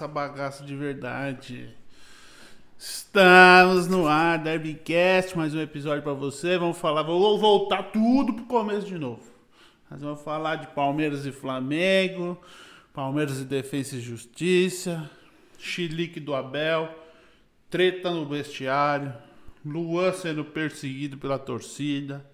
[0.00, 1.68] essa bagaça de verdade.
[2.78, 6.56] Estamos no ar, Derbycast, mais um episódio para você.
[6.56, 9.22] Vamos falar, vou voltar tudo pro começo de novo.
[9.90, 12.40] Nós vamos falar de Palmeiras e Flamengo,
[12.94, 15.10] Palmeiras e Defesa e Justiça,
[15.58, 16.88] Chilique do Abel,
[17.68, 19.12] treta no vestiário,
[19.62, 22.24] Luan sendo perseguido pela torcida,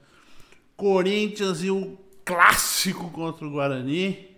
[0.76, 4.35] Corinthians e o clássico contra o Guarani.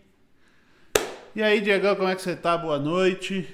[1.39, 2.59] E aí, Diego, como é que você tá?
[2.59, 3.49] Boa noite.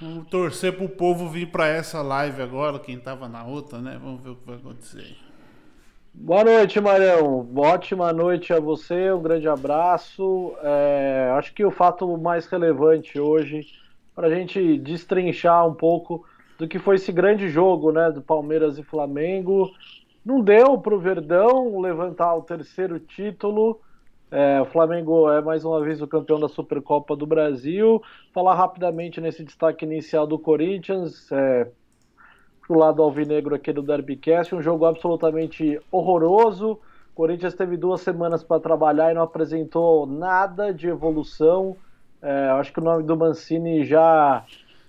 [0.00, 4.00] Vamos torcer pro povo vir para essa live agora, quem tava na outra, né?
[4.02, 5.14] Vamos ver o que vai acontecer.
[6.14, 7.46] Boa noite, Marão.
[7.54, 10.54] Ótima noite a você, um grande abraço.
[10.62, 13.66] É, acho que o fato mais relevante hoje,
[14.14, 16.24] para a gente destrinchar um pouco
[16.56, 19.70] do que foi esse grande jogo né, do Palmeiras e Flamengo.
[20.24, 23.78] Não deu para o Verdão levantar o terceiro título.
[24.32, 28.02] É, o Flamengo é mais uma vez o campeão da Supercopa do Brasil.
[28.32, 31.30] Falar rapidamente nesse destaque inicial do Corinthians.
[31.30, 31.68] É,
[32.66, 36.80] pro lado alvinegro aqui do Derbycast, um jogo absolutamente horroroso.
[37.12, 41.76] O Corinthians teve duas semanas para trabalhar e não apresentou nada de evolução.
[42.22, 44.46] É, acho que o nome do Mancini já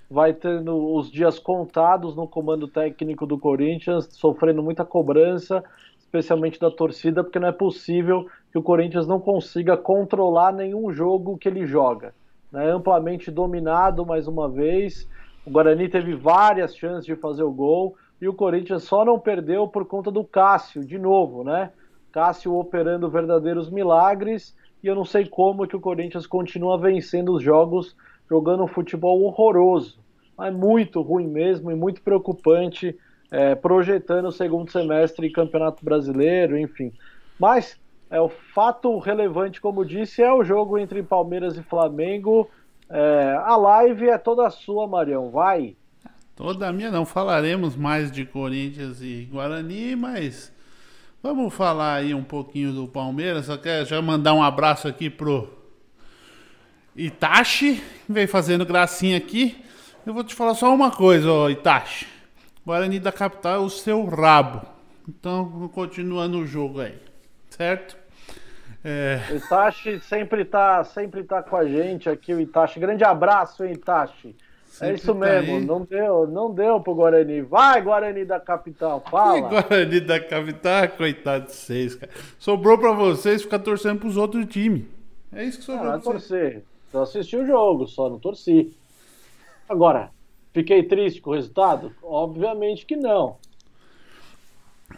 [0.10, 5.62] vai tendo os dias contados no comando técnico do Corinthians, sofrendo muita cobrança,
[6.00, 11.38] especialmente da torcida, porque não é possível que o Corinthians não consiga controlar nenhum jogo
[11.38, 12.14] que ele joga.
[12.54, 15.10] É amplamente dominado mais uma vez.
[15.46, 19.68] O Guarani teve várias chances de fazer o gol e o Corinthians só não perdeu
[19.68, 21.72] por conta do Cássio, de novo, né?
[22.14, 27.44] Cássio operando verdadeiros milagres e eu não sei como que o Corinthians continua vencendo os
[27.44, 27.94] jogos
[28.30, 30.04] jogando um futebol horroroso
[30.38, 32.98] mas muito ruim mesmo e muito preocupante,
[33.32, 36.92] é, projetando o segundo semestre Campeonato Brasileiro, enfim.
[37.40, 37.80] Mas
[38.14, 42.48] é, o fato relevante, como disse, é o jogo entre Palmeiras e Flamengo.
[42.88, 45.32] É, a live é toda sua, Marião.
[45.32, 45.76] Vai!
[46.36, 47.08] Toda minha não.
[47.08, 50.54] Falaremos mais de Corinthians e Guarani, mas
[51.24, 53.48] vamos falar aí um pouquinho do Palmeiras.
[53.48, 55.52] Só quero já mandar um abraço aqui pro
[56.96, 59.60] Itachi, que vem fazendo gracinha aqui.
[60.06, 62.06] Eu vou te falar só uma coisa, ó, Itachi.
[62.64, 64.62] Guarani da capital é o seu rabo.
[65.10, 66.96] Então, continua no jogo aí.
[67.50, 68.03] Certo?
[68.84, 69.22] É...
[69.32, 72.80] O Itachi sempre tá, sempre tá com a gente aqui, o Itachi.
[72.80, 74.36] Grande abraço, hein, Itachi.
[74.36, 77.42] É sempre é isso mesmo, tá não deu, não deu pro Guarani.
[77.42, 79.42] Vai, Guarani da capital, fala.
[79.42, 82.12] Que Guarani da capital, coitado de vocês, cara.
[82.38, 84.86] Sobrou pra vocês ficar torcendo pros outros times.
[85.32, 86.30] É isso que sobrou ah, pra vocês.
[86.30, 86.64] torcer.
[86.92, 88.76] Só assisti o jogo, só não torci.
[89.68, 90.12] Agora,
[90.54, 91.92] fiquei triste com o resultado?
[92.04, 93.38] Obviamente que não.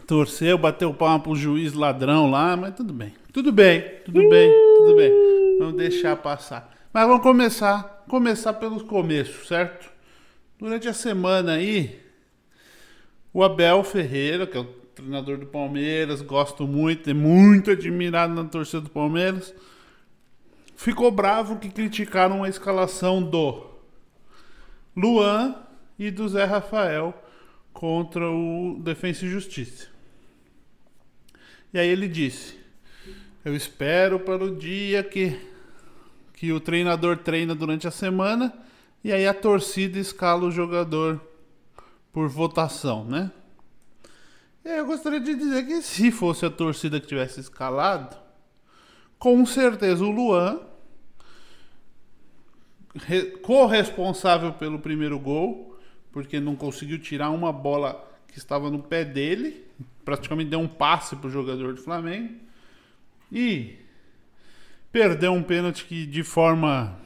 [0.07, 3.13] Torceu, bateu palma pro juiz ladrão lá, mas tudo bem.
[3.35, 5.12] Tudo bem, tudo bem, tudo bem.
[5.59, 6.73] Vamos deixar passar.
[6.94, 9.91] Mas vamos começar, começar pelos começos, certo?
[10.57, 12.00] Durante a semana aí,
[13.34, 18.46] o Abel Ferreira, que é o treinador do Palmeiras, gosto muito, é muito admirado na
[18.46, 19.53] torcida do Palmeiras,
[20.78, 23.66] ficou bravo que criticaram a escalação do
[24.96, 25.56] Luan
[26.00, 27.13] e do Zé Rafael
[27.73, 29.90] contra o Defensa e Justiça.
[31.73, 32.63] E aí ele disse:
[33.45, 35.39] Eu espero para o dia que,
[36.33, 38.51] que o treinador treina durante a semana
[39.03, 41.22] e aí a torcida escala o jogador
[42.11, 43.31] por votação, né?
[44.63, 48.17] E aí eu gostaria de dizer que se fosse a torcida que tivesse escalado,
[49.19, 50.61] com certeza o Luan
[53.44, 55.78] corresponsável pelo primeiro gol,
[56.11, 59.63] porque não conseguiu tirar uma bola que estava no pé dele,
[60.03, 62.45] praticamente deu um passe para o jogador do Flamengo
[63.35, 63.76] e
[64.93, 66.97] perdeu um pênalti que de forma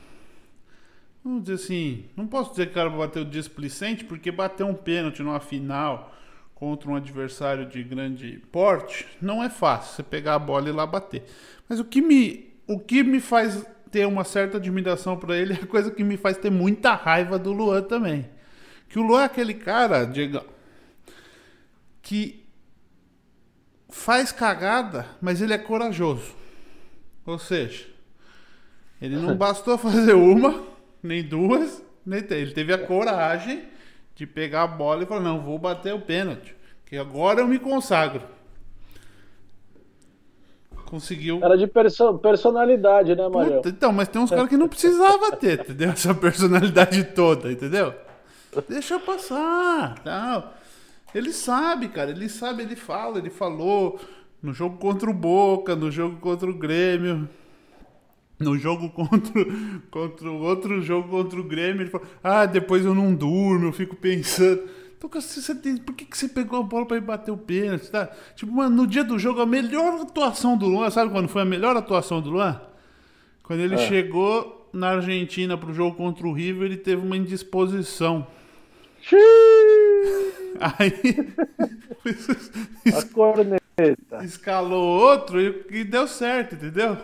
[1.25, 5.23] vamos dizer assim, não posso dizer que o cara bateu displicente, porque bater um pênalti
[5.23, 6.15] numa final
[6.53, 10.85] contra um adversário de grande porte não é fácil, você pegar a bola e lá
[10.85, 11.25] bater.
[11.67, 15.63] Mas o que me o que me faz ter uma certa admiração para ele é
[15.63, 18.29] a coisa que me faz ter muita raiva do Luan também.
[18.87, 20.45] Que o Luan é aquele cara, Diego,
[22.03, 22.48] que
[23.89, 26.33] faz cagada, mas ele é corajoso.
[27.25, 27.85] Ou seja,
[29.01, 30.63] ele não bastou fazer uma,
[31.01, 32.43] nem duas, nem três.
[32.43, 33.63] Ele teve a coragem
[34.15, 36.55] de pegar a bola e falar: não, vou bater o pênalti,
[36.85, 38.21] que agora eu me consagro.
[40.85, 41.39] Conseguiu.
[41.43, 43.61] Era de perso personalidade, né, Mario?
[43.63, 45.91] então, mas tem uns caras que não precisava ter, entendeu?
[45.91, 47.93] Essa personalidade toda, entendeu?
[48.67, 50.55] Deixa passar, tal.
[51.13, 53.99] Ele sabe, cara, ele sabe, ele fala, ele falou
[54.41, 57.27] no jogo contra o Boca, no jogo contra o Grêmio.
[58.39, 59.45] no jogo contra,
[59.91, 63.73] contra o outro jogo contra o Grêmio, ele falou: Ah, depois eu não durmo, eu
[63.73, 64.61] fico pensando.
[64.97, 67.89] Então, você tem, por que, que você pegou a bola para ir bater o pênalti?
[67.89, 68.11] Tá?
[68.35, 71.45] Tipo, mano, no dia do jogo, a melhor atuação do Luan, sabe quando foi a
[71.45, 72.59] melhor atuação do Luan?
[73.41, 73.77] Quando ele é.
[73.77, 78.27] chegou na Argentina pro jogo contra o River, ele teve uma indisposição.
[80.59, 81.33] Aí.
[82.95, 84.23] a corneta.
[84.23, 86.97] Escalou outro e, e deu certo, entendeu?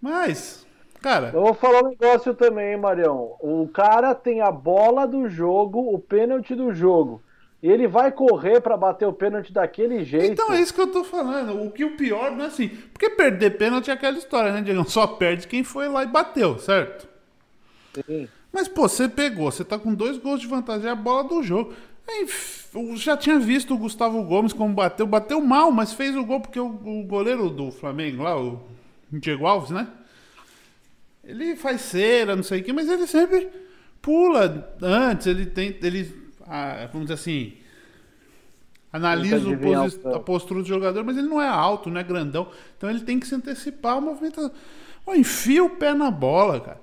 [0.00, 0.66] Mas,
[1.00, 1.30] cara.
[1.32, 3.36] Eu vou falar um negócio também, Marião.
[3.40, 7.22] O cara tem a bola do jogo, o pênalti do jogo.
[7.62, 10.32] E ele vai correr para bater o pênalti daquele jeito.
[10.32, 11.62] Então é isso que eu tô falando.
[11.62, 12.68] O que o pior não é assim.
[12.68, 14.88] Porque perder pênalti é aquela história, né, Diego?
[14.90, 17.06] Só perde quem foi lá e bateu, certo?
[17.94, 18.28] Sim.
[18.52, 21.42] Mas, pô, você pegou, você tá com dois gols de vantagem, é a bola do
[21.42, 21.72] jogo.
[22.74, 26.40] Eu já tinha visto o Gustavo Gomes como bateu, bateu mal, mas fez o gol
[26.40, 28.60] porque o, o goleiro do Flamengo lá, o
[29.12, 29.88] Diego Alves, né?
[31.24, 33.48] Ele faz cera, não sei o que, mas ele sempre
[34.00, 35.78] pula antes, ele tem.
[35.82, 36.12] Ele,
[36.46, 37.54] ah, vamos dizer assim.
[38.92, 39.48] Analisa
[40.14, 42.50] a postura do jogador, mas ele não é alto, não é grandão.
[42.76, 44.50] Então ele tem que se antecipar o movimento.
[45.14, 46.80] enfia o pé na bola, cara.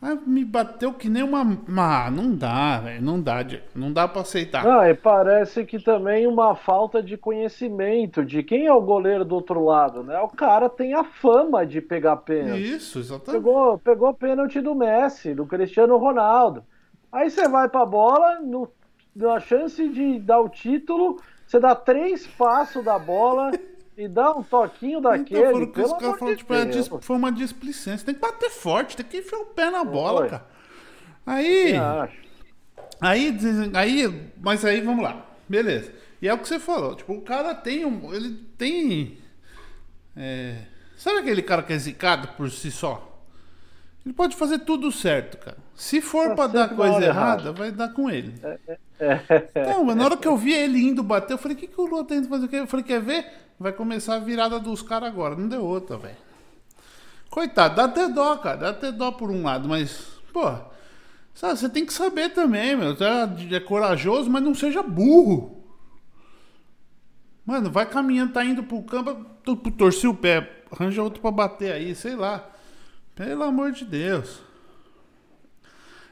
[0.00, 1.58] Ah, me bateu que nem uma.
[1.78, 3.02] Ah, não dá, velho.
[3.02, 3.38] Não dá,
[3.74, 4.66] não dá pra aceitar.
[4.66, 9.34] Ah, e parece que também uma falta de conhecimento de quem é o goleiro do
[9.34, 10.18] outro lado, né?
[10.20, 12.74] O cara tem a fama de pegar pênalti.
[12.74, 13.42] Isso, exatamente.
[13.42, 16.62] Pegou, pegou pênalti do Messi, do Cristiano Ronaldo.
[17.10, 18.68] Aí você vai pra bola, no,
[19.14, 23.50] na chance de dar o título, você dá três passos da bola.
[23.96, 25.40] E dá um toquinho então, daquele.
[25.40, 28.04] Então, pelo amor falam, tipo, é, foi uma displicência.
[28.04, 30.28] Tem que bater forte, tem que enfiar o pé na bola, Oi.
[30.28, 30.46] cara.
[31.24, 31.74] Aí.
[33.00, 33.36] Aí,
[33.74, 34.30] aí.
[34.40, 35.26] Mas aí, vamos lá.
[35.48, 35.92] Beleza.
[36.20, 36.94] E é o que você falou.
[36.94, 38.12] Tipo, o cara tem um.
[38.12, 39.18] Ele tem.
[40.14, 40.58] É,
[40.96, 43.22] sabe aquele cara que é zicado por si só?
[44.04, 45.56] Ele pode fazer tudo certo, cara.
[45.74, 48.34] Se for tá para dar coisa errada, vai dar com ele.
[48.42, 48.58] É,
[49.00, 49.78] é, é.
[49.84, 51.86] Mas na hora que eu vi ele indo bater, eu falei: o que, que o
[51.86, 52.48] Lua tem que fazer?
[52.52, 53.45] Eu falei: quer ver?
[53.58, 55.34] Vai começar a virada dos caras agora.
[55.34, 56.16] Não deu outra, velho.
[57.30, 58.56] Coitado, dá até dó, cara.
[58.56, 60.42] Dá até dó por um lado, mas, pô.
[61.34, 62.92] Sabe, você tem que saber também, meu.
[62.92, 65.64] É, é corajoso, mas não seja burro.
[67.44, 71.94] Mano, vai caminhando, tá indo pro campo, torcer o pé, arranja outro pra bater aí,
[71.94, 72.50] sei lá.
[73.14, 74.40] Pelo amor de Deus.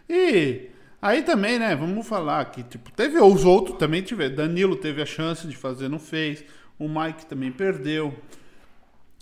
[0.09, 0.71] E
[1.03, 4.37] aí também, né, vamos falar que, tipo, teve os outros também tiveram.
[4.37, 6.45] Danilo teve a chance de fazer, não fez.
[6.79, 8.19] O Mike também perdeu.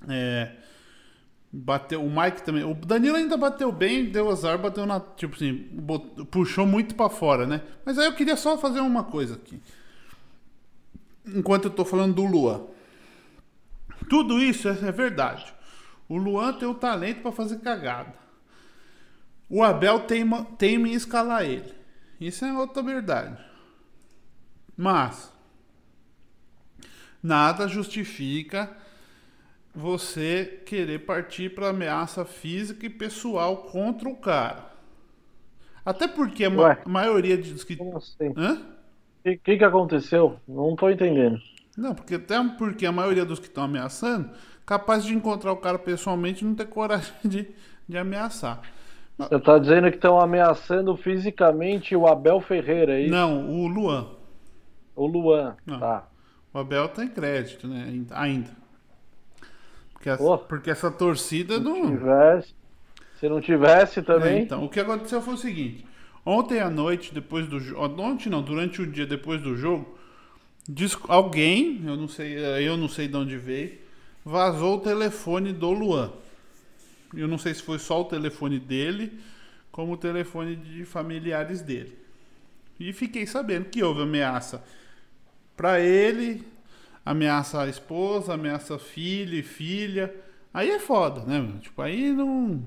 [0.08, 0.52] É,
[1.52, 2.64] bateu o Mike também.
[2.64, 5.68] O Danilo ainda bateu bem, deu azar, bateu na, tipo assim,
[6.30, 7.62] puxou muito para fora, né?
[7.84, 9.60] Mas aí eu queria só fazer uma coisa aqui.
[11.26, 12.70] Enquanto eu tô falando do Lua.
[14.08, 15.52] Tudo isso é, é verdade.
[16.08, 18.12] O Luan tem o talento para fazer cagada.
[19.48, 21.72] O Abel teima, teima em escalar ele.
[22.20, 23.42] Isso é outra verdade.
[24.76, 25.31] Mas
[27.22, 28.70] nada justifica
[29.74, 34.72] você querer partir para ameaça física e pessoal contra o cara.
[35.84, 37.76] Até porque a ma maioria dos que.
[37.76, 38.32] Como assim?
[38.36, 38.60] Hã?
[39.24, 40.36] O que, que aconteceu?
[40.46, 41.40] Não tô entendendo.
[41.76, 44.30] Não, porque até porque a maioria dos que estão ameaçando,
[44.66, 47.48] capaz de encontrar o cara pessoalmente não ter coragem de,
[47.88, 48.60] de ameaçar.
[49.16, 53.10] Você tá dizendo que estão ameaçando fisicamente o Abel Ferreira, é isso?
[53.10, 54.08] Não, o Luan.
[54.96, 55.78] O Luan, não.
[55.78, 56.08] tá.
[56.52, 58.04] O Abel tem crédito, né?
[58.10, 58.50] Ainda.
[59.92, 61.96] Porque, essa, porque essa torcida se não.
[61.96, 62.54] Tivesse,
[63.20, 64.38] se não tivesse também.
[64.38, 65.86] É, então, o que aconteceu foi o seguinte:
[66.26, 68.00] ontem à noite, depois do jogo.
[68.02, 69.96] Ontem não, durante o dia depois do jogo,
[71.08, 73.78] alguém, eu não sei, eu não sei de onde veio,
[74.24, 76.12] vazou o telefone do Luan.
[77.14, 79.20] Eu não sei se foi só o telefone dele,
[79.70, 81.96] como o telefone de familiares dele.
[82.80, 84.64] E fiquei sabendo que houve ameaça
[85.62, 86.44] para ele,
[87.06, 90.12] ameaça a esposa, ameaça filho e filha.
[90.52, 91.56] Aí é foda, né?
[91.60, 92.60] Tipo, aí não.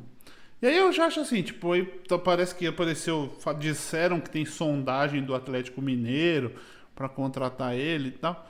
[0.62, 1.84] E aí eu já acho assim, tipo, aí
[2.24, 6.56] parece que apareceu, disseram que tem sondagem do Atlético Mineiro
[6.96, 8.50] para contratar ele e tal.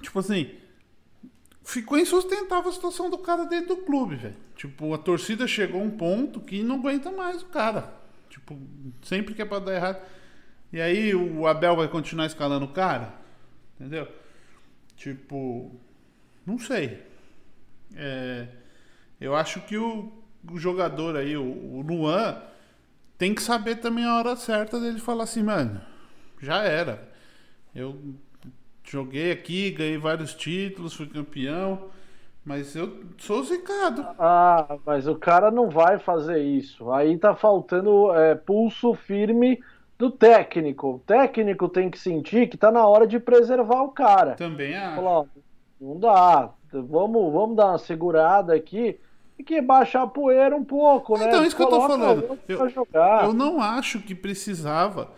[0.00, 0.52] Tipo assim,
[1.62, 4.36] ficou insustentável a situação do cara dentro do clube, velho.
[4.56, 7.92] Tipo, a torcida chegou a um ponto que não aguenta mais o cara.
[8.30, 8.58] Tipo,
[9.02, 10.00] sempre que é pra dar errado.
[10.72, 13.12] E aí o Abel vai continuar escalando o cara?
[13.78, 14.06] Entendeu?
[14.96, 15.74] Tipo,
[16.46, 17.02] não sei.
[17.96, 18.46] É,
[19.20, 20.12] eu acho que o,
[20.50, 22.40] o jogador aí, o, o Luan,
[23.18, 25.80] tem que saber também a hora certa dele falar assim, mano,
[26.40, 27.10] já era.
[27.74, 27.98] Eu
[28.84, 31.90] joguei aqui, ganhei vários títulos, fui campeão.
[32.44, 34.06] Mas eu sou zicado.
[34.18, 36.90] Ah, mas o cara não vai fazer isso.
[36.90, 39.62] Aí tá faltando é, pulso firme
[40.00, 40.94] do técnico.
[40.94, 44.34] O técnico tem que sentir que tá na hora de preservar o cara.
[44.34, 44.96] Também acho.
[44.96, 45.26] Falar,
[45.78, 46.50] não dá.
[46.72, 48.98] Vamos, vamos dar uma segurada aqui
[49.38, 51.26] e que baixar a poeira um pouco, né?
[51.26, 52.38] Então, isso que eu tô falando.
[52.48, 52.66] Eu,
[53.24, 55.10] eu não acho que precisava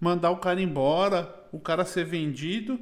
[0.00, 2.80] mandar o cara embora, o cara ser vendido.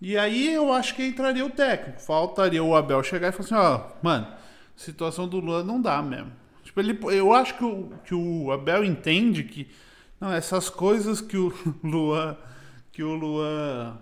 [0.00, 2.00] E aí eu acho que entraria o técnico.
[2.00, 4.28] Faltaria o Abel chegar e falar assim, ó, mano,
[4.76, 6.30] situação do Luan não dá mesmo.
[6.62, 9.68] Tipo, ele, eu acho que o, que o Abel entende que
[10.20, 12.36] não, essas coisas que o Luan
[12.98, 13.96] que o Luan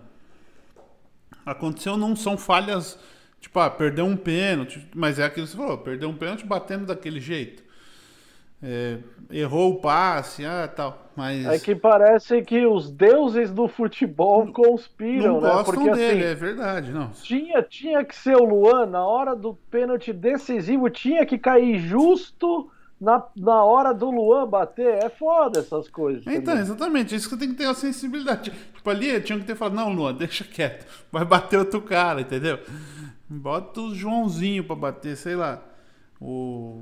[1.45, 2.99] aconteceu não são falhas,
[3.39, 6.87] tipo, ah, perdeu um pênalti, mas é aquilo que você falou, perdeu um pênalti batendo
[6.87, 7.61] daquele jeito.
[8.59, 8.97] É,
[9.29, 11.11] errou o passe, ah, tal.
[11.15, 15.49] Mas é que parece que os deuses do futebol conspiram, não né?
[15.49, 17.09] Gostam Porque dele, assim, é verdade, não.
[17.11, 22.71] Tinha, tinha que ser o Luan na hora do pênalti decisivo, tinha que cair justo
[22.99, 25.03] na, na hora do Luan bater.
[25.03, 26.25] É foda essas coisas.
[26.25, 26.61] Então, também.
[26.61, 28.51] exatamente, isso que você tem que ter a sensibilidade.
[28.73, 32.59] Tipo, ali tinha que ter falado, não, Luan, deixa quieto, vai bater outro cara, entendeu?
[33.29, 35.61] Bota o Joãozinho pra bater, sei lá.
[36.19, 36.81] O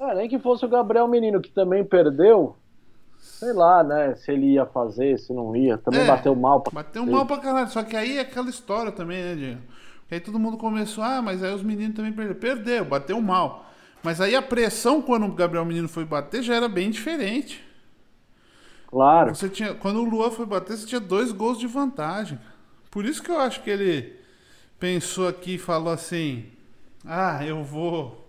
[0.00, 2.56] é, nem que fosse o Gabriel Menino, que também perdeu.
[3.18, 4.14] Sei lá, né?
[4.14, 5.76] Se ele ia fazer, se não ia.
[5.78, 7.68] Também é, bateu mal pra Bateu mal pra caralho.
[7.68, 9.60] Só que aí é aquela história também, né, Diego?
[10.10, 12.40] Aí todo mundo começou, ah, mas aí os meninos também perderam.
[12.40, 13.66] Perdeu, bateu mal.
[14.06, 17.60] Mas aí a pressão quando o Gabriel Menino foi bater já era bem diferente.
[18.86, 19.34] Claro.
[19.34, 22.38] Você tinha, quando o Luan foi bater, você tinha dois gols de vantagem.
[22.88, 24.14] Por isso que eu acho que ele
[24.78, 26.46] pensou aqui e falou assim:
[27.04, 28.24] Ah, eu vou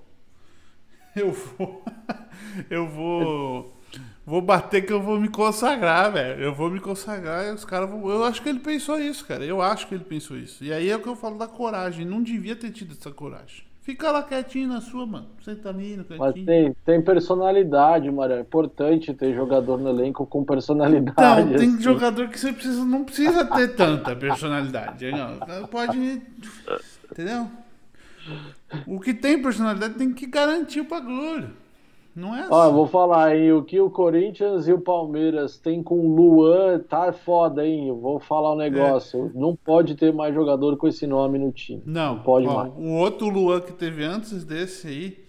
[1.15, 1.85] eu vou.
[2.71, 3.77] Eu vou.
[4.25, 6.41] Vou bater que eu vou me consagrar, velho.
[6.41, 8.09] Eu vou me consagrar e os caras vão.
[8.09, 9.45] Eu acho que ele pensou isso, cara.
[9.45, 10.63] Eu acho que ele pensou isso.
[10.63, 12.03] E aí é o que eu falo da coragem.
[12.03, 13.66] Não devia ter tido essa coragem.
[13.87, 15.27] Fica lá quietinho na sua, mano.
[15.41, 16.19] Senta ali no cantinho.
[16.19, 18.33] Mas tem, tem personalidade, mano.
[18.33, 21.43] É importante ter jogador no elenco com personalidade.
[21.43, 21.81] Então, tem assim.
[21.81, 25.09] jogador que você precisa, não precisa ter tanta personalidade.
[25.09, 25.67] Não.
[25.67, 26.21] Pode.
[27.09, 27.49] Entendeu?
[28.85, 31.51] O que tem personalidade tem que garantir o bagulho.
[32.17, 32.49] Não é assim.
[32.51, 33.53] Ó, vou falar, hein?
[33.53, 37.89] O que o Corinthians e o Palmeiras tem com o Luan tá foda, hein?
[37.89, 39.31] Eu vou falar um negócio.
[39.35, 39.39] É.
[39.39, 41.83] Não pode ter mais jogador com esse nome no time.
[41.85, 42.73] Não, não pode ó, mais.
[42.75, 45.25] O outro Luan que teve antes desse aí,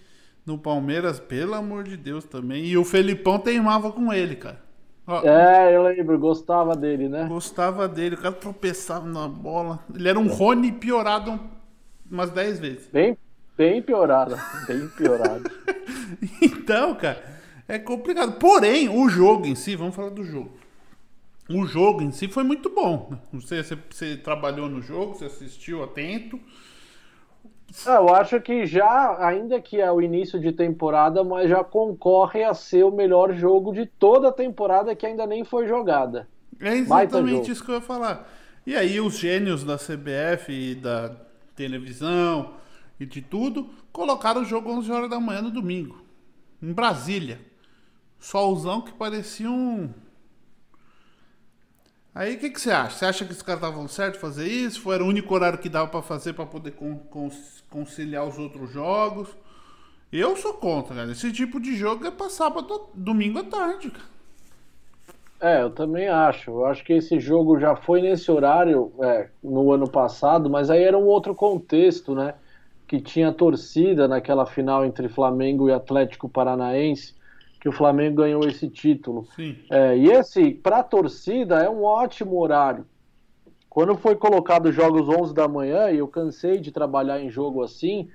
[0.47, 2.65] no Palmeiras, pelo amor de Deus também.
[2.65, 4.59] E o Felipão teimava com ele, cara.
[5.07, 7.27] Ó, é, eu lembro, gostava dele, né?
[7.29, 9.81] Gostava dele, o cara tropeçava na bola.
[9.95, 11.39] Ele era um Rony piorado
[12.11, 12.89] umas 10 vezes.
[12.91, 13.15] Bem,
[13.59, 14.39] bem piorada,
[14.69, 15.51] bem piorada.
[16.41, 17.21] então, cara,
[17.67, 18.39] é complicado.
[18.39, 20.53] Porém, o jogo em si, vamos falar do jogo.
[21.51, 23.13] O jogo em si foi muito bom.
[23.33, 26.39] Não sei se você trabalhou no jogo, você assistiu atento.
[27.87, 32.45] É, eu acho que já, ainda que é o início de temporada, mas já concorre
[32.45, 36.29] a ser o melhor jogo de toda a temporada que ainda nem foi jogada.
[36.61, 38.31] É exatamente isso que eu ia falar.
[38.67, 41.15] E aí os gênios da CBF e da
[41.57, 42.59] televisão
[42.99, 46.03] e de tudo, colocaram o jogo 11 horas da manhã no domingo,
[46.63, 47.41] em Brasília.
[48.19, 49.91] Solzão que parecia um.
[52.15, 52.99] Aí o que, que você acha?
[52.99, 54.81] Você acha que os caras estavam certo fazer isso?
[54.81, 56.99] Foi o único horário que dava para fazer para poder con
[57.71, 59.29] conciliar os outros jogos?
[60.11, 61.13] Eu sou contra, cara.
[61.13, 64.19] Esse tipo de jogo é sábado, domingo à tarde, cara.
[65.41, 66.51] É, eu também acho.
[66.51, 70.83] Eu acho que esse jogo já foi nesse horário é, no ano passado, mas aí
[70.83, 72.35] era um outro contexto, né?
[72.89, 77.15] Que tinha torcida naquela final entre Flamengo e Atlético Paranaense,
[77.61, 79.29] que o Flamengo ganhou esse título.
[79.71, 82.85] É, e esse, para a torcida, é um ótimo horário.
[83.69, 88.09] Quando foi colocado jogos 11 da manhã, e eu cansei de trabalhar em jogo assim,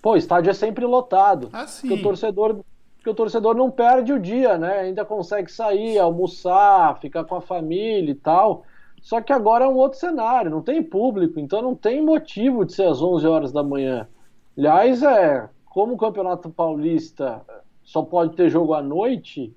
[0.00, 1.48] pô, o estádio é sempre lotado.
[1.52, 1.92] Ah, sim.
[1.92, 2.62] o torcedor
[3.02, 4.78] porque o torcedor não perde o dia, né?
[4.78, 8.64] Ainda consegue sair, almoçar, ficar com a família e tal.
[9.02, 12.72] Só que agora é um outro cenário, não tem público, então não tem motivo de
[12.72, 14.08] ser às 11 horas da manhã.
[14.56, 17.42] Aliás, é, como o Campeonato Paulista
[17.82, 19.52] só pode ter jogo à noite,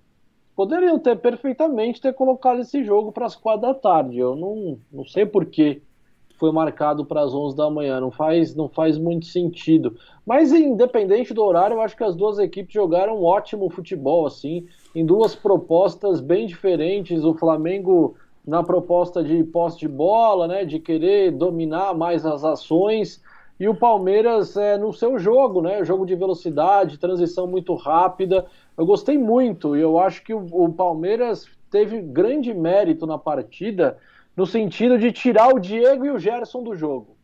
[0.55, 4.17] poderiam ter perfeitamente ter colocado esse jogo para as quatro da tarde.
[4.17, 5.81] Eu não, não sei por que
[6.37, 9.95] foi marcado para as 11 da manhã, não faz, não faz muito sentido.
[10.25, 14.65] Mas independente do horário, eu acho que as duas equipes jogaram um ótimo futebol, assim,
[14.93, 17.23] em duas propostas bem diferentes.
[17.23, 23.21] O Flamengo na proposta de posse de bola, né, de querer dominar mais as ações,
[23.59, 28.45] e o Palmeiras é, no seu jogo, né, jogo de velocidade, transição muito rápida.
[28.77, 33.97] Eu gostei muito e eu acho que o, o Palmeiras teve grande mérito na partida
[34.35, 37.15] no sentido de tirar o Diego e o Gerson do jogo.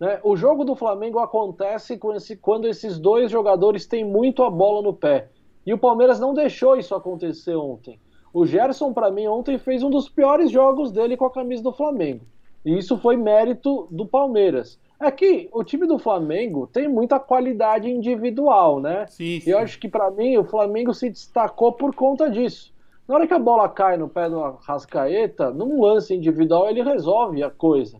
[0.00, 0.18] Né?
[0.24, 4.92] O jogo do Flamengo acontece esse, quando esses dois jogadores têm muito a bola no
[4.92, 5.28] pé.
[5.64, 8.00] E o Palmeiras não deixou isso acontecer ontem.
[8.32, 11.72] O Gerson, para mim, ontem fez um dos piores jogos dele com a camisa do
[11.72, 12.24] Flamengo.
[12.64, 14.80] E isso foi mérito do Palmeiras.
[14.98, 19.06] É que o time do Flamengo tem muita qualidade individual, né?
[19.08, 19.50] Sim, sim.
[19.50, 22.72] E eu acho que para mim o Flamengo se destacou por conta disso.
[23.06, 27.42] Na hora que a bola cai no pé do Rascaeta, num lance individual ele resolve
[27.42, 27.98] a coisa.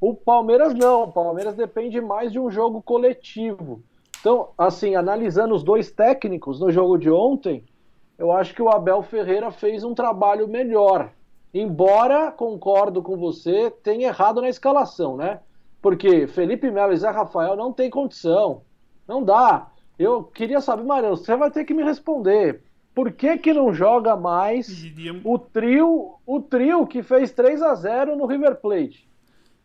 [0.00, 3.80] O Palmeiras não, o Palmeiras depende mais de um jogo coletivo.
[4.20, 7.64] Então, assim, analisando os dois técnicos no jogo de ontem,
[8.20, 11.10] eu acho que o Abel Ferreira fez um trabalho melhor.
[11.54, 15.40] Embora, concordo com você, tenha errado na escalação, né?
[15.80, 18.60] Porque Felipe Melo e Zé Rafael não tem condição.
[19.08, 19.68] Não dá.
[19.98, 22.62] Eu queria saber, Mariano, você vai ter que me responder.
[22.94, 24.68] Por que, que não joga mais
[25.24, 29.08] o trio, o trio que fez 3 a 0 no River Plate?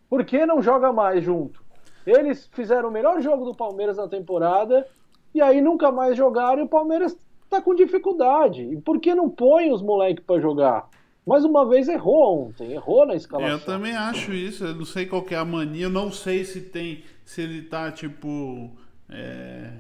[0.10, 1.62] Por que não joga mais junto?
[2.08, 4.88] Eles fizeram o melhor jogo do Palmeiras na temporada
[5.34, 7.18] e aí nunca mais jogaram e o Palmeiras
[7.50, 8.62] tá com dificuldade.
[8.62, 10.90] E por que não põe os moleques para jogar?
[11.26, 13.58] Mais uma vez errou ontem, errou na escalação.
[13.58, 16.62] Eu também acho isso, eu não sei qual é a mania, eu não sei se
[16.62, 18.72] tem, se ele tá tipo.
[19.10, 19.72] É...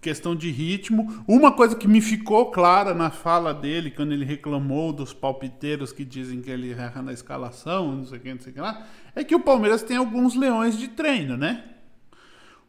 [0.00, 1.22] Questão de ritmo.
[1.28, 6.06] Uma coisa que me ficou clara na fala dele, quando ele reclamou dos palpiteiros que
[6.06, 8.86] dizem que ele erra na escalação, não sei o que, não sei o que lá,
[9.14, 11.64] é que o Palmeiras tem alguns leões de treino, né?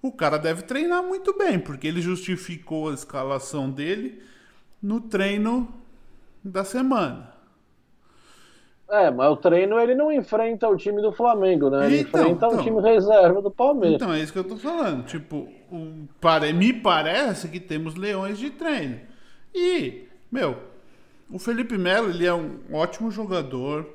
[0.02, 4.22] O cara deve treinar muito bem, porque ele justificou a escalação dele
[4.82, 5.72] no treino
[6.44, 7.32] da semana.
[8.90, 11.86] É, mas o treino ele não enfrenta o time do Flamengo, né?
[11.86, 13.96] Ele então, enfrenta então, o time reserva do Palmeiras.
[13.96, 15.06] Então, é isso que eu tô falando.
[15.06, 19.00] Tipo, o, pare, me parece que temos leões de treino.
[19.56, 20.58] E, meu,
[21.30, 23.88] o Felipe Melo, ele é um ótimo jogador.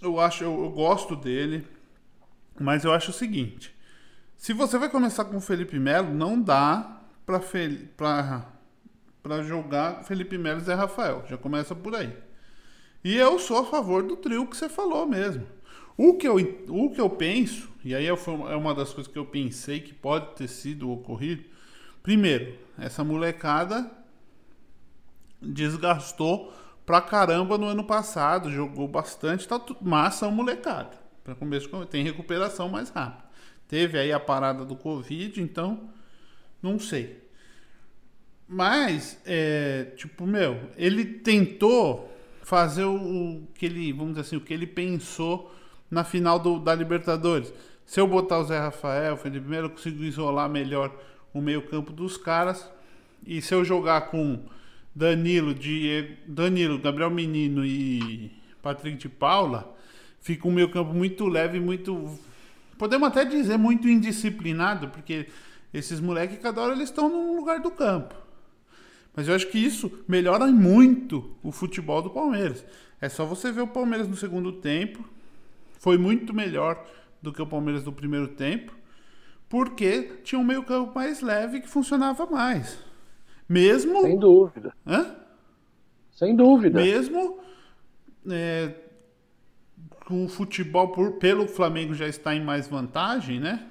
[0.00, 1.66] Eu acho, eu, eu gosto dele.
[2.60, 3.74] Mas eu acho o seguinte:
[4.36, 7.40] se você vai começar com o Felipe Melo, não dá para
[9.42, 11.24] jogar Felipe Melo e Zé Rafael.
[11.28, 12.16] Já começa por aí.
[13.04, 15.46] E eu sou a favor do trio que você falou mesmo.
[15.96, 16.36] O que eu,
[16.68, 20.36] o que eu penso, e aí é, uma das coisas que eu pensei que pode
[20.36, 21.44] ter sido ocorrido.
[22.02, 23.90] Primeiro, essa molecada
[25.42, 26.52] desgastou
[26.86, 31.07] pra caramba no ano passado, jogou bastante, tá tudo massa a molecada.
[31.28, 33.22] Para começo tem recuperação mais rápida.
[33.68, 35.90] Teve aí a parada do Covid, então
[36.62, 37.22] não sei.
[38.48, 42.10] Mas, é, tipo, meu, ele tentou
[42.40, 45.54] fazer o, o, que ele, vamos dizer assim, o que ele pensou
[45.90, 47.52] na final do, da Libertadores.
[47.84, 50.98] Se eu botar o Zé Rafael, Felipe Melo, eu consigo isolar melhor
[51.34, 52.66] o meio-campo dos caras.
[53.26, 54.46] E se eu jogar com
[54.94, 59.76] Danilo, Diego, Danilo, Gabriel Menino e Patrick de Paula,
[60.20, 62.18] fica um meio-campo muito leve, muito.
[62.78, 65.26] Podemos até dizer muito indisciplinado, porque
[65.72, 68.14] esses moleques, cada hora eles estão num lugar do campo.
[69.14, 72.64] Mas eu acho que isso melhora muito o futebol do Palmeiras.
[73.00, 75.04] É só você ver o Palmeiras no segundo tempo.
[75.80, 76.84] Foi muito melhor
[77.20, 78.76] do que o Palmeiras do primeiro tempo.
[79.48, 82.78] Porque tinha um meio campo mais leve que funcionava mais.
[83.48, 84.02] Mesmo.
[84.02, 84.72] Sem dúvida.
[84.86, 85.16] Hã?
[86.12, 86.80] Sem dúvida.
[86.80, 87.40] Mesmo
[88.30, 88.74] é,
[90.14, 93.66] o futebol por, pelo Flamengo já está em mais vantagem, né?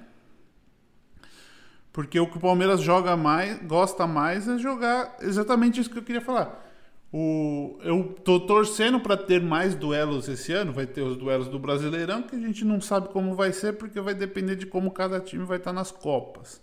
[1.92, 6.02] Porque o que o Palmeiras joga mais, gosta mais é jogar exatamente isso que eu
[6.02, 6.64] queria falar.
[7.12, 11.58] O, eu tô torcendo para ter mais duelos esse ano, vai ter os duelos do
[11.58, 15.18] Brasileirão, que a gente não sabe como vai ser, porque vai depender de como cada
[15.18, 16.60] time vai estar tá nas Copas.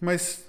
[0.00, 0.46] Mas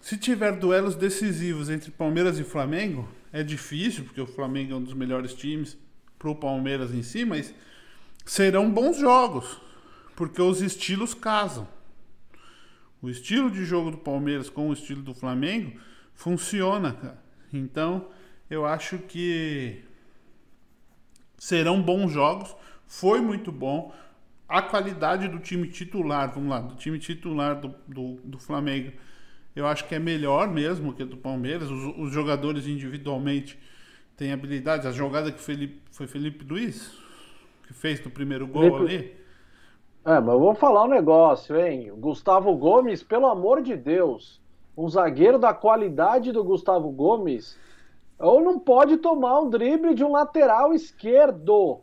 [0.00, 4.82] se tiver duelos decisivos entre Palmeiras e Flamengo, é difícil, porque o Flamengo é um
[4.82, 5.78] dos melhores times
[6.20, 7.52] para o Palmeiras em si, mas
[8.26, 9.58] serão bons jogos,
[10.14, 11.66] porque os estilos casam.
[13.00, 15.80] O estilo de jogo do Palmeiras com o estilo do Flamengo
[16.14, 17.24] funciona, cara.
[17.50, 18.08] Então,
[18.50, 19.82] eu acho que
[21.38, 22.54] serão bons jogos.
[22.86, 23.94] Foi muito bom.
[24.46, 28.92] A qualidade do time titular, vamos lá, do time titular do, do, do Flamengo,
[29.56, 31.70] eu acho que é melhor mesmo que do Palmeiras.
[31.70, 33.58] Os, os jogadores individualmente
[34.20, 34.84] têm habilidades.
[34.86, 36.92] A jogada que Felipe, foi Felipe Luiz
[37.66, 39.16] que fez no primeiro gol Felipe, ali.
[40.04, 41.90] É, mas eu vou falar um negócio, hein?
[41.96, 44.40] Gustavo Gomes, pelo amor de Deus,
[44.76, 47.58] um zagueiro da qualidade do Gustavo Gomes,
[48.18, 51.80] ou não pode tomar um drible de um lateral esquerdo.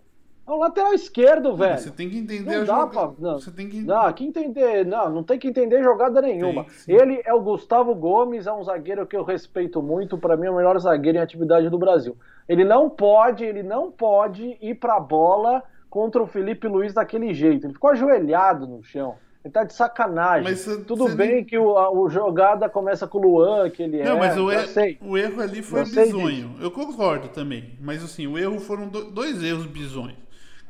[0.48, 1.78] É um lateral esquerdo, velho.
[1.78, 2.90] Você tem que entender não a dá jogada.
[2.92, 6.66] pra, não, Você tem que não, que entender, não, não tem que entender jogada nenhuma.
[6.86, 6.96] Tem.
[6.96, 10.52] Ele é o Gustavo Gomes, é um zagueiro que eu respeito muito, pra mim é
[10.52, 12.16] o melhor zagueiro em atividade do Brasil.
[12.48, 17.66] Ele não pode, ele não pode ir pra bola contra o Felipe Luiz daquele jeito.
[17.68, 19.16] Ele ficou ajoelhado no chão.
[19.44, 20.44] Ele tá de sacanagem.
[20.44, 24.02] Mas Tudo bem nem- que o, a o jogada começa com o Luan, que ele
[24.04, 24.20] Não, é.
[24.20, 24.98] mas o, er- sei.
[25.02, 26.56] o erro ali foi Eu bizonho.
[26.62, 27.78] Eu concordo também.
[27.82, 30.26] Mas assim, o erro foram do- dois erros bizonhos.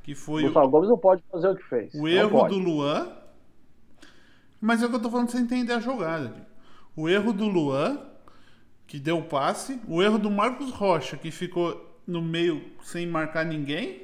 [0.07, 1.93] Que foi o, Gustavo Gomes não pode fazer o que fez.
[1.93, 3.11] o erro do Luan.
[4.61, 6.47] Mas é o que eu tô falando você entender a jogada.
[6.95, 7.99] O erro do Luan,
[8.87, 9.81] que deu o passe.
[9.85, 14.03] O erro do Marcos Rocha, que ficou no meio sem marcar ninguém.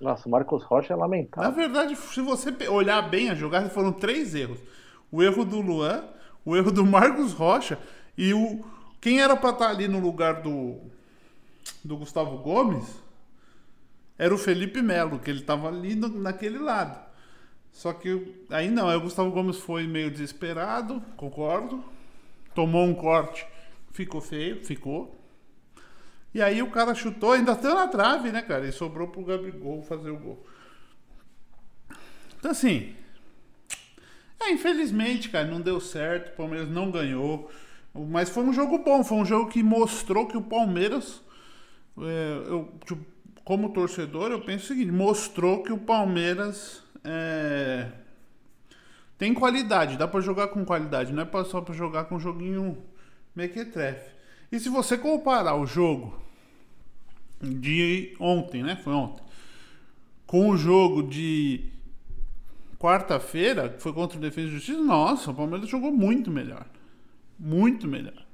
[0.00, 1.50] Nossa, o Marcos Rocha é Na lamentável.
[1.50, 4.60] verdade, se você olhar bem a jogada, foram três erros.
[5.10, 6.04] O erro do Luan,
[6.44, 7.76] o erro do Marcos Rocha
[8.16, 8.64] e o.
[9.00, 10.76] Quem era pra estar ali no lugar do.
[11.84, 13.07] do Gustavo Gomes
[14.18, 16.98] era o Felipe Melo, que ele tava ali no- naquele lado.
[17.72, 21.84] Só que aí não, aí o Gustavo Gomes foi meio desesperado, concordo.
[22.54, 23.46] Tomou um corte,
[23.92, 25.14] ficou feio, ficou.
[26.34, 28.66] E aí o cara chutou, ainda até na trave, né, cara?
[28.66, 30.44] E sobrou pro Gabigol fazer o gol.
[32.38, 32.94] Então assim.
[34.40, 36.32] É, infelizmente, cara, não deu certo.
[36.32, 37.50] O Palmeiras não ganhou.
[37.94, 41.20] Mas foi um jogo bom, foi um jogo que mostrou que o Palmeiras.
[41.98, 43.04] é, eu, tipo,
[43.48, 47.90] como torcedor, eu penso o seguinte: mostrou que o Palmeiras é,
[49.16, 52.76] tem qualidade, dá pra jogar com qualidade, não é só pra jogar com um joguinho
[53.34, 54.10] mequetrefe.
[54.52, 56.20] E se você comparar o jogo
[57.40, 58.76] de ontem, né?
[58.76, 59.24] Foi ontem.
[60.26, 61.70] Com o jogo de
[62.78, 66.66] quarta-feira, que foi contra o Defesa e Justiça, nossa, o Palmeiras jogou muito melhor.
[67.38, 68.27] Muito melhor.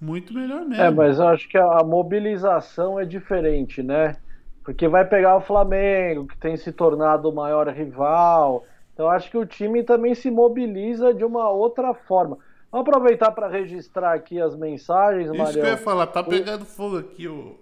[0.00, 0.82] Muito melhor mesmo.
[0.82, 4.16] É, mas eu acho que a mobilização é diferente, né?
[4.64, 8.64] Porque vai pegar o Flamengo, que tem se tornado o maior rival.
[8.92, 12.38] Então eu acho que o time também se mobiliza de uma outra forma.
[12.70, 16.98] Vamos aproveitar para registrar aqui as mensagens, Isso que eu ia falar, tá pegando fogo
[16.98, 17.56] aqui o.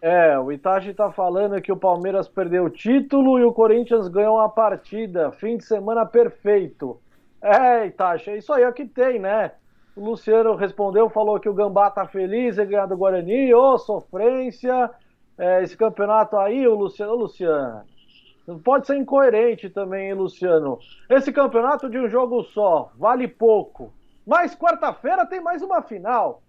[0.00, 4.36] É, o Itachi tá falando que o Palmeiras perdeu o título e o Corinthians ganhou
[4.36, 5.32] uma partida.
[5.32, 7.00] Fim de semana perfeito.
[7.42, 9.52] É, Itachi, é isso aí, é o que tem, né?
[9.96, 13.54] O Luciano respondeu, falou que o Gambá tá feliz em ganhar do Guarani.
[13.54, 14.90] Ô, sofrência.
[15.38, 17.82] É, esse campeonato aí, o Luciano, ô, Luciano.
[18.46, 20.78] Não pode ser incoerente também, hein, Luciano.
[21.08, 23.90] Esse campeonato de um jogo só vale pouco.
[24.26, 26.42] Mas quarta-feira tem mais uma final.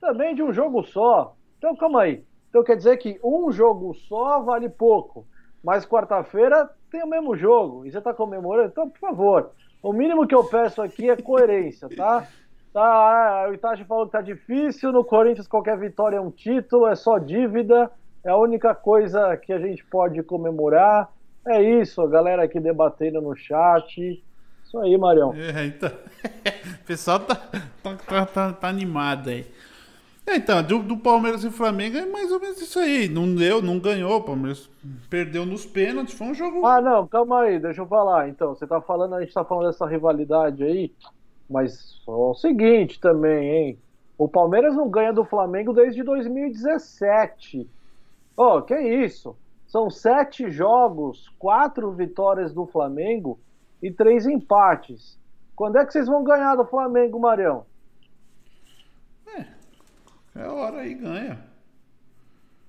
[0.00, 1.34] Também de um jogo só.
[1.58, 2.24] Então calma aí.
[2.48, 5.26] Então quer dizer que um jogo só vale pouco.
[5.64, 7.84] Mas quarta-feira tem o mesmo jogo.
[7.84, 8.68] E você está comemorando?
[8.68, 9.50] Então, por favor.
[9.82, 12.26] O mínimo que eu peço aqui é coerência, tá?
[12.74, 14.90] Tá, o Itachi falou que tá difícil.
[14.90, 17.88] No Corinthians, qualquer vitória é um título, é só dívida.
[18.24, 21.08] É a única coisa que a gente pode comemorar.
[21.46, 24.20] É isso, a galera aqui debatendo no chat.
[24.64, 25.32] Isso aí, Marião.
[25.34, 25.88] É, então.
[26.82, 29.46] o pessoal tá, tá, tá, tá, tá animado aí.
[30.26, 33.08] É, então, do, do Palmeiras e Flamengo é mais ou menos isso aí.
[33.08, 34.16] Não deu, não ganhou.
[34.16, 34.68] O Palmeiras
[35.08, 36.18] perdeu nos pênaltis.
[36.18, 36.66] Foi um jogo.
[36.66, 38.28] Ah, não, calma aí, deixa eu falar.
[38.28, 40.90] Então, você tá falando, a gente tá falando dessa rivalidade aí,
[41.54, 43.78] mas só o seguinte também, hein?
[44.18, 47.70] O Palmeiras não ganha do Flamengo desde 2017.
[48.36, 49.36] Ó, que isso?
[49.64, 53.38] São sete jogos, quatro vitórias do Flamengo
[53.80, 55.16] e três empates.
[55.54, 57.64] Quando é que vocês vão ganhar do Flamengo, Marião?
[60.34, 61.38] É hora aí, ganha.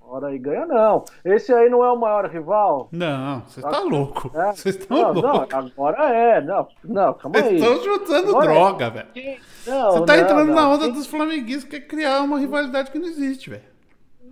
[0.08, 1.04] Ora aí, ganha não.
[1.24, 2.88] Esse aí não é o maior rival?
[2.92, 4.30] Não, você tá louco.
[4.38, 4.52] É?
[4.52, 5.54] Vocês estão não, não, loucos.
[5.54, 6.40] agora é.
[6.40, 7.56] Não, não calma Vocês aí.
[7.56, 8.54] estão juntando Agora é.
[8.54, 9.08] droga, velho.
[9.12, 10.54] Quem- Não, Você tá não, entrando não.
[10.54, 13.62] na onda Quem- dos flamenguistas que quer criar uma rivalidade que não existe, velho.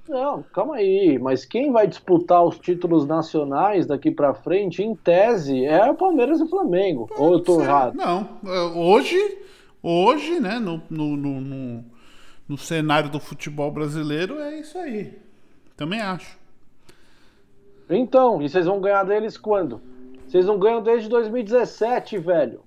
[0.08, 1.18] Não, calma aí.
[1.18, 6.38] Mas quem vai disputar os títulos nacionais daqui pra frente, em tese, é o Palmeiras
[6.40, 7.08] e o Flamengo.
[7.16, 7.68] Ou eu tô Certo.
[7.68, 7.94] errado?
[7.96, 9.38] Não, é, hoje,
[9.82, 11.84] hoje, né, no, no, no, no,
[12.48, 15.23] no cenário do futebol brasileiro, é isso aí.
[15.76, 16.38] Também acho.
[17.88, 19.80] Então, e vocês vão ganhar deles quando?
[20.26, 22.62] Vocês não ganham desde 2017, velho.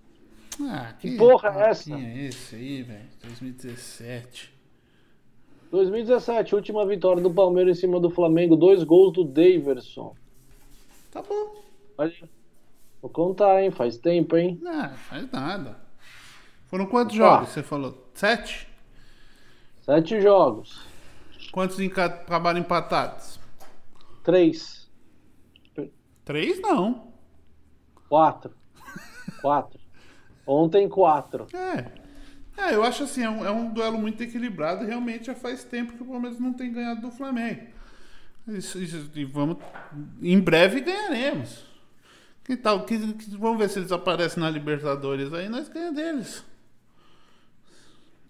[0.62, 1.94] Ah, Que porra é essa?
[1.94, 3.06] é esse aí, velho?
[3.24, 4.54] 2017.
[5.72, 10.16] 2017, última vitória do Palmeiras em cima do Flamengo, dois gols do Daverson.
[11.12, 11.62] Tá bom.
[13.02, 13.72] Vou contar, hein?
[13.72, 14.58] Faz tempo, hein?
[14.62, 15.78] Não, faz nada.
[16.68, 17.26] Foram quantos Opa.
[17.26, 17.50] jogos?
[17.50, 18.10] Você falou?
[18.14, 18.68] Sete?
[19.82, 20.82] Sete jogos.
[21.58, 23.40] Quantos enca- acabaram empatados?
[24.24, 24.88] Três.
[26.24, 27.12] Três não.
[28.08, 28.54] Quatro.
[29.42, 29.80] Quatro.
[30.46, 31.48] Ontem, quatro.
[31.52, 31.92] É.
[32.62, 35.64] É, eu acho assim, é um, é um duelo muito equilibrado e realmente já faz
[35.64, 37.66] tempo que o Palmeiras não tem ganhado do Flamengo.
[38.50, 39.58] Isso, isso, e vamos,
[40.22, 41.66] em breve ganharemos.
[42.44, 42.86] Que tal?
[42.86, 46.46] Que, que- vamos ver se eles aparecem na Libertadores aí, nós ganhamos deles.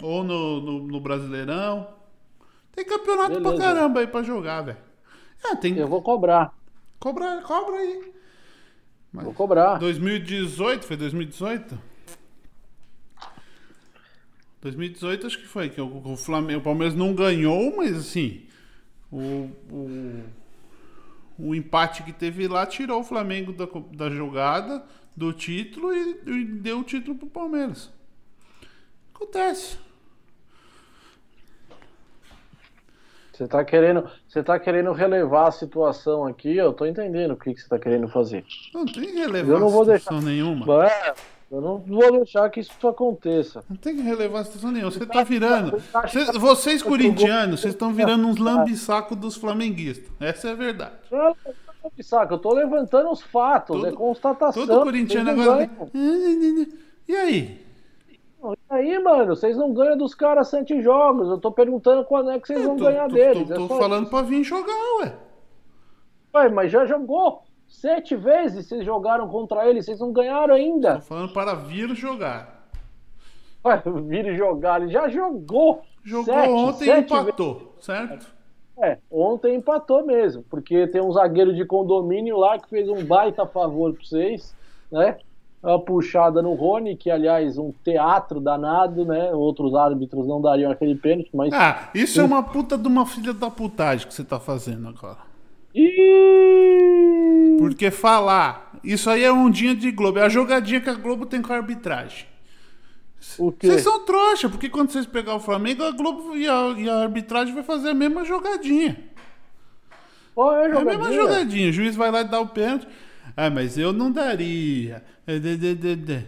[0.01, 1.96] Ou no, no, no Brasileirão.
[2.77, 3.63] Tem campeonato pra Beleza.
[3.63, 4.77] caramba aí pra jogar, velho.
[5.43, 5.75] Ah, tem.
[5.79, 6.53] Eu vou cobrar.
[6.99, 8.13] Cobra, cobra aí.
[9.11, 9.79] Mas Vou cobrar.
[9.79, 11.81] 2018, foi 2018?
[14.61, 18.45] 2018 acho que foi, que o, o Flamengo, o Palmeiras não ganhou, mas assim,
[19.11, 20.23] o, o,
[21.39, 24.85] o empate que teve lá tirou o Flamengo da, da jogada,
[25.15, 27.91] do título e, e deu o título pro Palmeiras.
[29.15, 29.79] Acontece.
[33.37, 37.53] Você tá querendo, você tá querendo relevar a situação aqui, eu tô entendendo o que,
[37.53, 38.43] que você tá querendo fazer.
[38.73, 40.85] Não tem relevância Eu não vou situação nenhuma.
[40.87, 41.13] É,
[41.51, 43.63] eu não vou deixar que isso aconteça.
[43.69, 44.89] Não tem que relevar situação nenhuma.
[44.91, 45.71] Você tá virando.
[45.71, 50.09] que- vocês, tô corintianos, vocês estão virando uns lambisaco dos flamenguistas.
[50.19, 50.93] Essa é a verdade.
[51.11, 51.35] Não,
[52.01, 54.65] saco, eu tô levantando os fatos, Todo- é constatação.
[54.65, 55.65] Todo corintiano Vocês não agora.
[55.93, 56.67] ganham.
[57.07, 57.66] E aí?
[58.53, 61.29] E aí, mano, vocês não ganham dos caras sete jogos.
[61.29, 63.47] Eu tô perguntando quando é que vocês Eu vão tô, ganhar tô- deles.
[63.47, 65.13] tô- é tô só falando pra vir jogar, ué.
[66.35, 68.67] Ué, mas já jogou sete vezes.
[68.67, 70.95] Vocês jogaram contra eles, vocês não ganharam ainda.
[70.95, 72.67] Tô falando para vir jogar.
[73.65, 75.81] Ué, vira e jogar, ele já jogou.
[76.03, 78.37] Jogou sete, ontem e empatou, certo?
[78.79, 83.45] É, ontem empatou mesmo, porque tem um zagueiro de condomínio lá que fez um baita
[83.45, 84.55] favor pra vocês,
[84.91, 85.17] né?
[85.61, 89.31] Uma puxada no Rony, que aliás, um teatro danado, né?
[89.33, 91.51] Outros árbitros não dariam aquele pênalti, mas.
[91.51, 95.17] Ah, isso é uma puta de uma filha da putagem que você tá fazendo agora.
[97.59, 101.41] Porque falar, isso aí é ondinha de Globo, é a jogadinha que a Globo tem
[101.41, 102.27] com a arbitragem.
[103.19, 107.01] Vocês são trouxa, porque quando vocês pegar o Flamengo, a Globo e a, e a
[107.01, 108.97] arbitragem vai fazer a mesma jogadinha.
[110.37, 111.21] É a É a mesma jogadinha?
[111.21, 111.69] jogadinha.
[111.69, 112.87] O juiz vai lá e dá o pênalti.
[113.37, 115.05] Ah, mas eu não daria.
[115.27, 116.23] É.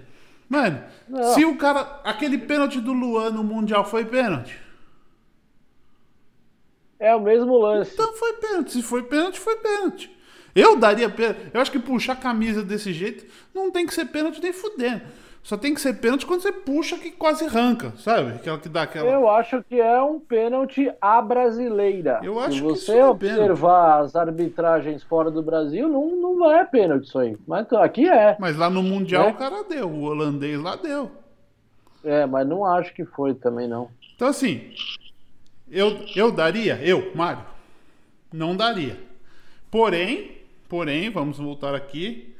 [0.47, 1.33] Mano, Não.
[1.33, 2.01] se o cara.
[2.03, 4.55] Aquele pênalti do Luan no Mundial foi pênalti.
[6.99, 7.93] É o mesmo lance.
[7.93, 8.73] Então foi pênalti.
[8.73, 10.15] Se foi pênalti, foi pênalti.
[10.53, 11.49] Eu daria pênalti.
[11.51, 15.01] Eu acho que puxar a camisa desse jeito não tem que ser pênalti nem fudendo.
[15.41, 18.34] Só tem que ser pênalti quando você puxa que quase arranca, sabe?
[18.34, 19.10] Aquela que dá aquela.
[19.10, 22.19] Eu acho que é um pênalti à brasileira.
[22.21, 26.52] Eu acho Se que você isso é observar as arbitragens fora do Brasil, não, não
[26.52, 27.38] é pênalti isso aí.
[27.47, 28.36] Mas aqui é.
[28.39, 29.32] Mas lá no Mundial É.
[29.32, 29.89] o cara deu.
[29.89, 31.10] O holandês lá deu.
[32.04, 33.89] É, mas não acho que foi também, não.
[34.15, 34.71] Então, assim,
[35.71, 37.43] eu, eu daria, eu, Mário,
[38.32, 38.97] não daria.
[39.71, 40.32] Porém,
[40.67, 42.36] porém, vamos voltar aqui.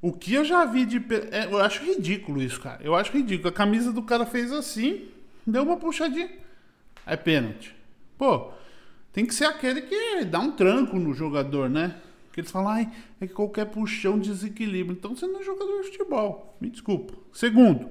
[0.00, 0.98] O que eu já vi de.
[1.32, 2.80] é, eu acho ridículo isso, cara.
[2.82, 3.48] Eu acho ridículo.
[3.48, 5.08] A camisa do cara fez assim,
[5.46, 6.30] deu uma puxadinha.
[7.04, 7.74] É pênalti.
[8.16, 8.52] Pô,
[9.12, 11.96] tem que ser aquele que dá um tranco no jogador, né?
[12.32, 14.92] Que eles falam, ai, é que qualquer puxão desequilibra.
[14.92, 16.56] Então você não é jogador de futebol.
[16.60, 17.14] Me desculpa.
[17.32, 17.90] Segundo,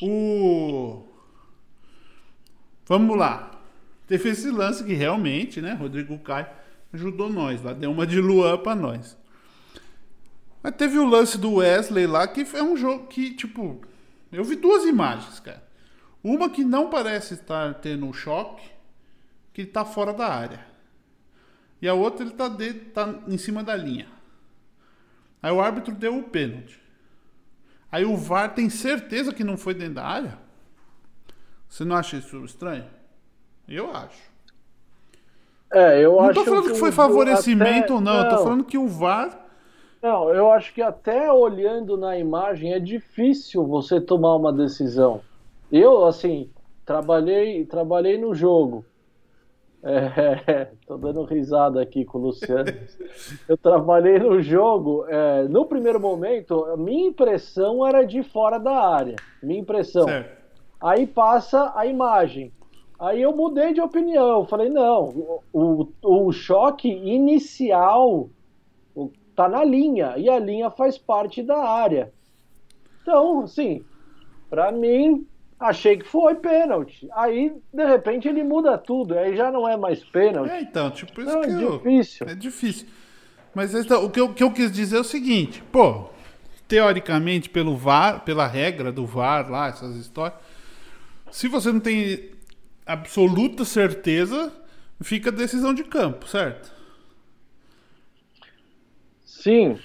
[0.00, 1.02] o.
[2.86, 3.50] Vamos lá.
[4.06, 5.74] Teve esse lance que realmente, né?
[5.74, 6.46] Rodrigo Caio
[6.92, 9.17] ajudou nós lá, deu uma de Luan pra nós.
[10.62, 13.80] Mas teve o lance do Wesley lá, que é um jogo que, tipo.
[14.30, 15.62] Eu vi duas imagens, cara.
[16.22, 18.68] Uma que não parece estar tendo um choque,
[19.54, 20.66] que tá fora da área.
[21.80, 24.08] E a outra ele tá, de, tá em cima da linha.
[25.42, 26.78] Aí o árbitro deu o pênalti.
[27.90, 30.38] Aí o VAR tem certeza que não foi dentro da área?
[31.68, 32.84] Você não acha isso estranho?
[33.66, 34.20] Eu acho.
[35.72, 38.38] É, eu Não acho tô falando que foi o- favorecimento até- ou não, eu tô
[38.42, 39.46] falando que o VAR.
[40.00, 45.20] Não, eu acho que até olhando na imagem é difícil você tomar uma decisão.
[45.70, 46.50] Eu, assim,
[46.86, 48.84] trabalhei, trabalhei no jogo.
[49.82, 52.72] É, tô dando risada aqui com o Luciano.
[53.48, 55.04] Eu trabalhei no jogo.
[55.08, 59.16] é, no primeiro momento, a minha impressão era de fora da área.
[59.42, 60.04] Minha impressão.
[60.04, 60.38] Certo.
[60.80, 62.52] Aí passa a imagem.
[63.00, 64.44] Aí eu mudei de opinião.
[64.46, 68.30] Falei, não, o, o choque inicial
[69.38, 70.14] o- tá na linha.
[70.16, 72.12] E a linha faz parte da área.
[73.02, 73.84] Então, assim,
[74.50, 75.26] pra mim,
[75.58, 77.08] achei que foi pênalti.
[77.12, 79.18] Aí, de repente, ele muda tudo.
[79.18, 80.50] Aí já não é mais pênalti.
[80.50, 81.78] É, então, tipo, isso Não, que é eu.
[81.78, 82.26] difícil.
[82.28, 82.86] É difícil.
[83.54, 86.04] Mas então, o, que eu, o que eu quis dizer é o seguinte, pô,
[86.68, 90.38] teoricamente, pelo VAR, pela regra do VAR lá, essas histórias,
[91.30, 92.30] se você não tem
[92.86, 94.52] absoluta certeza,
[95.02, 96.70] fica decisão de campo, certo?
[99.48, 99.78] Sim,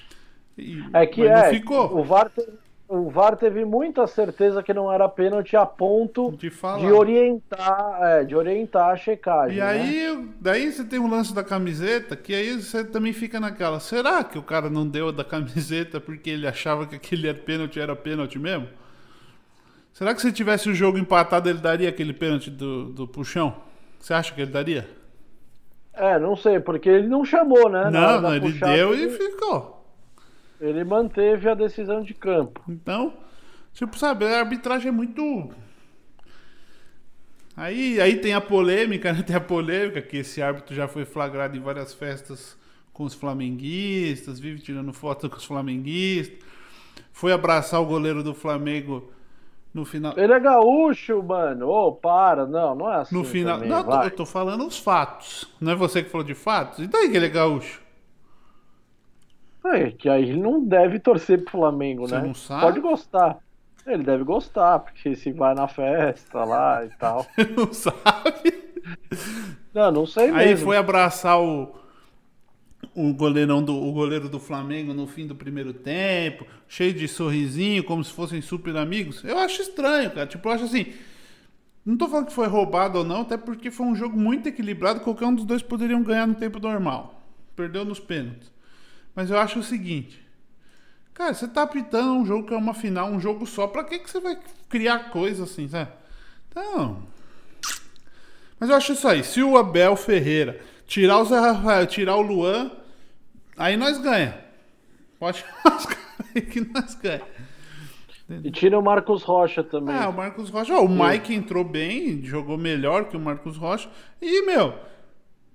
[0.58, 1.50] E- é que é.
[1.50, 1.90] ficou.
[1.90, 2.46] O VAR, tem,
[2.88, 8.24] o VAR teve muita certeza que não era pênalti a ponto De de orientar, é,
[8.24, 9.56] de orientar a checagem.
[9.56, 9.66] E né?
[9.66, 14.24] aí, daí você tem o lance da camiseta, que aí você também fica naquela, será
[14.24, 17.94] que o cara não deu da camiseta porque ele achava que aquele era pênalti era
[17.94, 18.68] pênalti mesmo?
[19.92, 23.54] Será que se tivesse o jogo empatado ele daria aquele pênalti do, do puxão?
[24.00, 24.88] Você acha que ele daria?
[25.96, 27.90] É, não sei, porque ele não chamou, né?
[27.90, 29.86] Não, não, ele puxada, deu e ele, ficou.
[30.60, 32.60] ele manteve a decisão de campo.
[32.68, 33.14] Então,
[33.72, 35.50] tipo, sabe, a arbitragem é muito.
[37.56, 39.22] Aí, aí tem a polêmica, né?
[39.26, 42.56] Tem a polêmica que esse árbitro já foi flagrado em várias festas
[42.92, 46.38] com os flamenguistas, vive tirando foto com os flamenguistas.
[47.12, 49.12] Foi abraçar o goleiro do Flamengo
[49.74, 50.14] no final.
[50.16, 51.68] Ele é gaúcho, mano.
[51.68, 53.14] Ô, para, não, não é assim.
[53.16, 53.56] No final.
[53.56, 54.06] também, não, eu tô- vai.
[54.06, 55.52] eu tô falando os fatos.
[55.60, 56.78] Não é você que falou de fatos?
[56.78, 57.82] E daí que ele é gaúcho?
[59.66, 62.26] É, que aí ele não deve torcer pro Flamengo, Você né?
[62.26, 62.60] não sabe?
[62.62, 63.38] Pode gostar.
[63.86, 67.26] Ele deve gostar, porque se vai na festa lá e tal.
[67.54, 68.64] Não sabe?
[69.74, 70.38] Não, não sei mesmo.
[70.38, 71.74] Aí foi abraçar o,
[72.94, 77.82] o goleirão do o goleiro do Flamengo no fim do primeiro tempo, cheio de sorrisinho,
[77.84, 79.22] como se fossem super amigos.
[79.24, 80.26] Eu acho estranho, cara.
[80.26, 80.92] Tipo, eu acho assim.
[81.84, 85.00] Não tô falando que foi roubado ou não, até porque foi um jogo muito equilibrado.
[85.00, 87.22] Qualquer um dos dois poderiam ganhar no tempo normal.
[87.54, 88.50] Perdeu nos pênaltis.
[89.14, 90.24] Mas eu acho o seguinte.
[91.12, 93.66] Cara, você tá apitando um jogo que é uma final, um jogo só.
[93.66, 95.90] Pra que, que você vai criar coisa assim, sabe?
[96.48, 97.02] Então.
[98.58, 99.22] Mas eu acho isso aí.
[99.22, 102.70] Se o Abel Ferreira tirar o Zé Rafael, tirar o Luan,
[103.56, 104.38] aí nós ganha.
[105.18, 107.22] Pode tirar os caras aí que nós ganha.
[108.42, 109.94] E tira o Marcos Rocha também.
[109.94, 110.74] Ah, o Marcos Rocha.
[110.74, 113.88] ó, o Mike entrou bem, jogou melhor que o Marcos Rocha.
[114.20, 114.74] E, meu,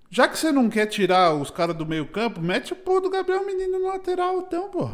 [0.09, 3.09] já que você não quer tirar os caras do meio campo, mete o pô do
[3.09, 4.89] Gabriel Menino no lateral, então, pô.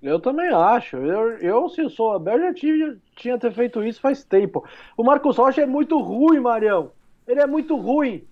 [0.00, 0.96] Eu também acho.
[0.96, 4.64] Eu, eu se eu sou Abel, já tive, tinha ter feito isso faz tempo.
[4.96, 6.90] O Marcos Rocha é muito ruim, Marião.
[7.26, 8.24] Ele é muito ruim.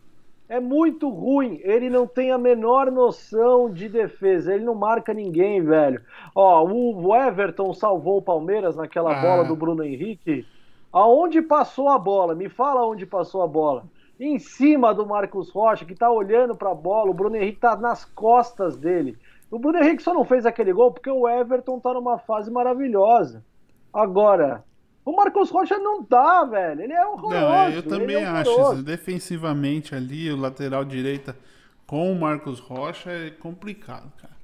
[0.50, 1.60] É muito ruim.
[1.62, 4.52] Ele não tem a menor noção de defesa.
[4.52, 6.02] Ele não marca ninguém, velho.
[6.34, 9.22] Ó, o Everton salvou o Palmeiras naquela Ah.
[9.22, 10.44] bola do Bruno Henrique.
[10.92, 12.34] Aonde passou a bola?
[12.34, 13.84] Me fala onde passou a bola.
[14.18, 17.10] Em cima do Marcos Rocha, que tá olhando pra bola.
[17.12, 19.16] O Bruno Henrique tá nas costas dele.
[19.52, 23.44] O Bruno Henrique só não fez aquele gol porque o Everton tá numa fase maravilhosa.
[23.92, 24.64] Agora,
[25.04, 26.82] o Marcos Rocha não dá, velho.
[26.82, 27.40] Ele é horroroso.
[27.40, 28.82] Não, eu ele também é acho.
[28.82, 31.36] defensivamente ali, o lateral direita
[31.86, 34.34] com o Marcos Rocha é complicado, cara.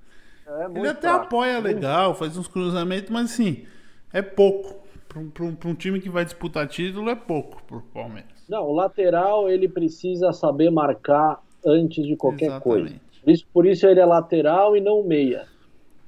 [0.60, 3.66] É Ele muito até apoia legal, faz uns cruzamentos, mas assim,
[4.12, 4.84] é pouco.
[5.16, 8.30] Um, um- pra um time que vai disputar título, é pouco pro Palmeiras.
[8.46, 12.62] Não, o lateral ele precisa saber marcar antes de qualquer Exatamente.
[12.90, 13.00] coisa.
[13.24, 15.46] Por isso, por isso ele é lateral e não meia.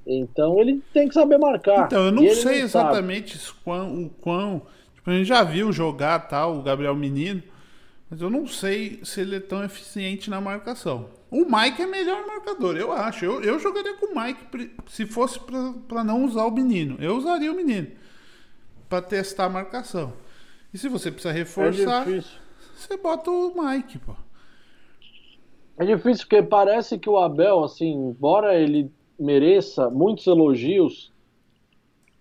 [0.07, 1.85] Então ele tem que saber marcar.
[1.85, 4.61] Então, eu não sei não exatamente quão, o quão.
[4.95, 7.43] Tipo, a gente já viu jogar tal, o Gabriel Menino,
[8.09, 11.09] mas eu não sei se ele é tão eficiente na marcação.
[11.29, 13.23] O Mike é melhor marcador, eu acho.
[13.23, 16.97] Eu, eu jogaria com o Mike se fosse pra- pra não usar o menino.
[16.99, 17.87] Eu usaria o menino
[18.89, 20.11] pra testar a marcação.
[20.73, 22.31] E se você precisa É reforçar, difícil.
[22.75, 24.15] você bota o Mike, pô.
[25.77, 31.11] É difícil porque parece que o Abel, assim, embora ele mereça muitos elogios,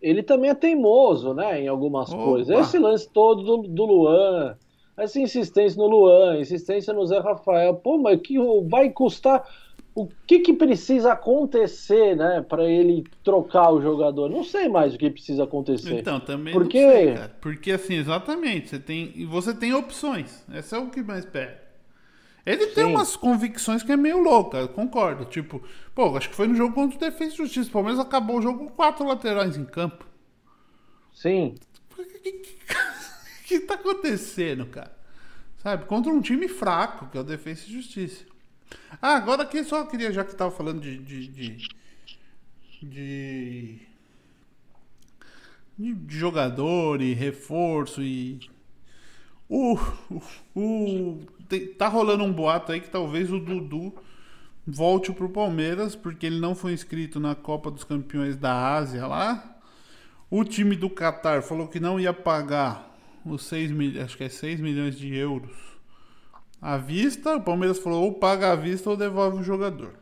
[0.00, 2.22] ele também é teimoso, né, em algumas Opa.
[2.22, 2.58] coisas.
[2.58, 4.56] Esse lance todo do, do Luan,
[4.96, 8.36] essa insistência no Luan, insistência no Zé Rafael, pô, mas que
[8.68, 9.48] vai custar?
[9.94, 14.30] O que que precisa acontecer, né, para ele trocar o jogador?
[14.30, 15.98] Não sei mais o que precisa acontecer.
[15.98, 16.88] Então, também Por não quê?
[16.88, 17.36] sei, cara.
[17.40, 20.44] Porque assim, exatamente, você tem, e você tem opções.
[20.52, 21.67] Essa é o que mais pega.
[22.50, 22.90] Ele tem Sim.
[22.94, 25.24] umas convicções que é meio louca, eu concordo.
[25.26, 25.62] Tipo,
[25.94, 27.68] pô, acho que foi no jogo contra o Defesa e Justiça.
[27.68, 30.06] O Palmeiras acabou o jogo com quatro laterais em campo.
[31.12, 31.56] Sim.
[31.98, 32.58] O que, que,
[33.44, 34.96] que- tá acontecendo, cara?
[35.62, 35.84] Sabe?
[35.84, 38.24] Contra um time fraco, que é o Defesa e Justiça.
[39.02, 41.68] Ah, agora aqui só queria, já que tava falando de, de, de,
[42.82, 43.80] de-
[45.78, 48.40] de jogador e reforço e.
[49.48, 49.78] O,
[50.54, 51.18] o,
[51.48, 53.94] tem- tá rolando um boato aí que talvez o Dudu
[54.66, 59.56] volte pro Palmeiras, porque ele não foi inscrito na Copa dos Campeões da Ásia lá.
[60.30, 62.94] O time do Qatar falou que não ia pagar
[63.24, 65.56] os 6 mil, acho que é 6 milhões de euros
[66.60, 67.36] à vista.
[67.36, 69.94] O Palmeiras falou ou paga à vista ou devolve o jogador.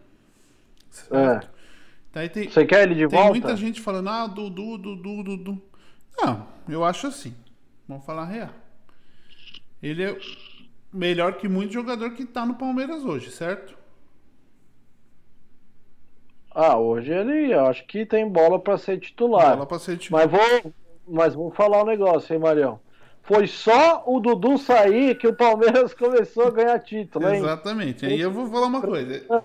[1.13, 1.47] É.
[2.13, 3.31] Daí tem, Você quer ele de tem volta?
[3.31, 5.63] muita gente falando, ah, Dudu, Dudu, Dudu.
[6.19, 7.35] Não, eu acho assim.
[7.87, 8.51] Vamos falar real.
[9.83, 10.19] Ele é
[10.93, 13.77] melhor que muito jogador que tá no Palmeiras hoje, certo?
[16.55, 19.53] Ah, hoje ele acho que tem bola para ser titular.
[19.53, 20.27] Bola pra ser titular.
[20.27, 20.73] Mas vou,
[21.07, 22.81] mas vou falar um negócio, hein, Marião?
[23.23, 27.37] Foi só o Dudu sair que o Palmeiras começou a ganhar título, hein?
[27.37, 28.07] Exatamente.
[28.07, 29.45] Aí eu vou falar uma coisa.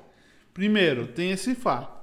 [0.53, 2.00] Primeiro, tem esse fato.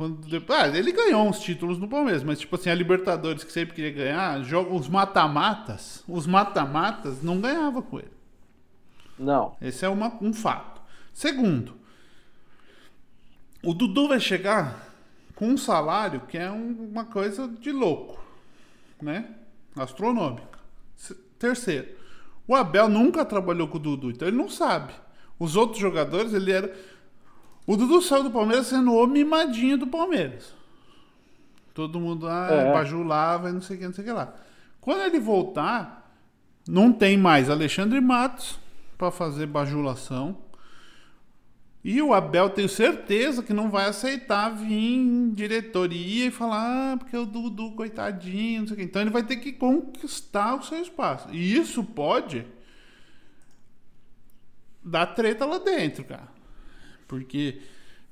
[0.00, 3.74] Quando, ah, ele ganhou uns títulos no Palmeiras, mas tipo assim, a Libertadores que sempre
[3.74, 8.10] queria ganhar, joga, os mata-matas, os mata-matas não ganhava com ele.
[9.18, 9.54] Não.
[9.60, 10.80] Esse é uma, um fato.
[11.12, 11.74] Segundo,
[13.62, 14.88] o Dudu vai chegar
[15.34, 18.24] com um salário que é um- uma coisa de louco,
[19.02, 19.28] né?
[19.76, 20.58] Astronômica.
[21.38, 21.88] Terceiro,
[22.48, 24.94] o Abel nunca trabalhou com o Dudu, então ele não sabe.
[25.38, 26.74] Os outros jogadores, ele era.
[27.66, 30.54] O Dudu saiu do Palmeiras sendo o mimadinho do Palmeiras.
[31.72, 32.72] Todo mundo ah, É.
[32.72, 34.34] bajulava e não sei o que, não sei o que lá.
[34.80, 36.12] Quando ele voltar,
[36.66, 38.58] não tem mais Alexandre Matos
[38.98, 40.36] para fazer bajulação.
[41.82, 46.96] E o Abel, tenho certeza que não vai aceitar vir em diretoria e falar, ah,
[46.98, 48.82] porque o Dudu, coitadinho, não sei o quê.
[48.84, 51.28] Então ele vai ter que conquistar o seu espaço.
[51.30, 52.44] E isso pode
[54.84, 56.28] dar treta lá dentro, cara.
[57.10, 57.58] Porque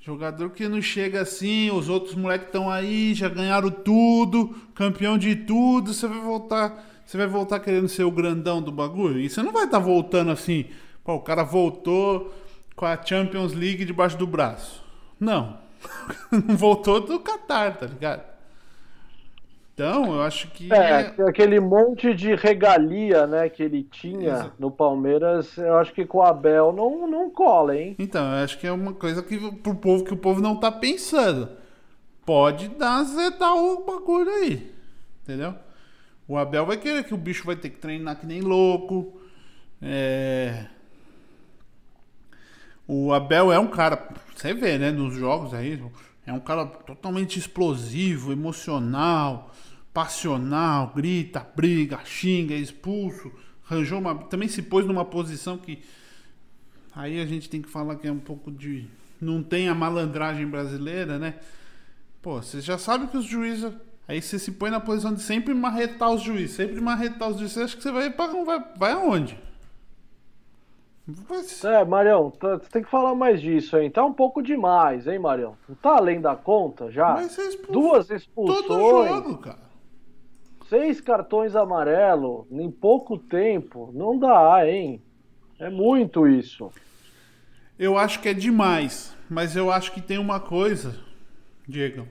[0.01, 5.37] jogador que não chega assim, os outros moleques estão aí, já ganharam tudo, campeão de
[5.37, 9.21] tudo, você vai voltar, você vai voltar querendo ser o grandão do bagulho?
[9.21, 10.65] E você não vai estar voltando assim,
[11.05, 12.35] pô, o cara voltou
[12.75, 14.83] com a Champions League debaixo do braço.
[15.21, 15.61] Não.
[16.33, 18.28] não voltou do Qatar, tá ligado?
[19.79, 24.73] Então, eu acho que É, aquele monte de regalia, né, que ele tinha Exa- no
[24.73, 27.95] Palmeiras, eu acho que com o Abel não, não cola, hein?
[27.97, 30.73] Então, eu acho que é uma coisa que pro povo que o povo não tá
[30.73, 31.49] pensando.
[32.27, 34.75] Pode dar azedar o bagulho aí.
[35.23, 35.55] Entendeu?
[36.27, 39.21] O Abel vai querer que o bicho vai ter que treinar que nem louco.
[39.81, 40.67] É...
[42.87, 45.81] O Abel é um cara, você vê, né, nos jogos aí,
[46.27, 49.51] é um cara totalmente explosivo, emocional,
[49.99, 53.33] passional, grita, briga, xinga, é expulso,
[53.69, 55.83] arranjou uma, também se pôs numa posição que
[56.95, 58.87] Aí a gente tem que falar que é um pouco de.
[59.21, 61.35] Não tem a malandragem brasileira, né?
[62.23, 63.73] Pô, você já sabe que os juízes.
[64.09, 67.53] Aí você se põe na posição de sempre marretar os juízes, sempre marretar os juízes.
[67.55, 69.39] Você acha que você vai para vai, vai aonde?
[71.43, 73.91] Se- É, Marião, tá- você tem que falar mais disso, hein?
[73.91, 75.57] Tá um pouco demais, hein, Marião?
[75.69, 77.15] Não tá além da conta já?
[77.15, 79.68] vai ser expulso Duas todo expulsões, jogo, cara.
[80.69, 83.91] Seis cartões amarelos em pouco tempo.
[83.95, 85.03] Não dá, hein?
[85.59, 86.71] É muito isso.
[87.79, 90.99] Eu acho que é demais, mas eu acho que tem uma coisa,
[91.67, 92.07] Diego,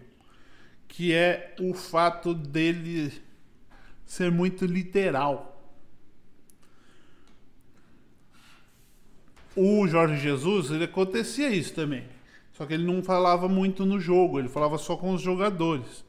[0.87, 3.11] que é o fato dele
[4.05, 5.53] ser muito literal.
[9.55, 12.05] O Jorge Jesus, ele acontecia isso também.
[12.53, 16.06] Só que ele não falava muito no jogo, ele falava só com os jogadores.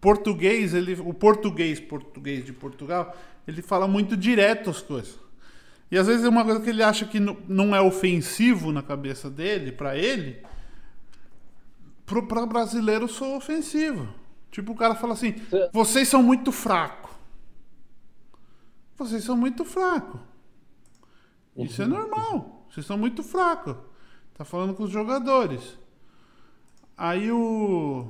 [0.00, 3.14] Português, ele, o português, português de Portugal,
[3.46, 5.18] ele fala muito direto as coisas.
[5.90, 9.28] E às vezes é uma coisa que ele acha que não é ofensivo na cabeça
[9.28, 10.40] dele, pra ele,
[12.06, 14.08] pro, pra brasileiro sou ofensivo.
[14.50, 17.10] Tipo, o cara fala assim: Cê- vocês são muito fracos.
[18.96, 20.20] Vocês são muito fracos.
[21.56, 22.66] Isso é normal.
[22.70, 23.76] Vocês são muito fracos.
[24.34, 25.76] Tá falando com os jogadores.
[26.96, 28.06] Aí o.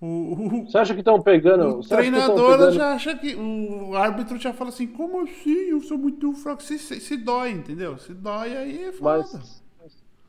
[0.00, 1.78] O, Você acha que estão pegando.
[1.78, 3.34] o que treinador pegando- já acha que.
[3.34, 5.70] O árbitro já fala assim: como assim?
[5.70, 6.62] Eu sou muito fraco.
[6.62, 7.96] Se, se, se dói, entendeu?
[7.98, 9.24] Se dói, aí é foda.
[9.32, 9.62] Mas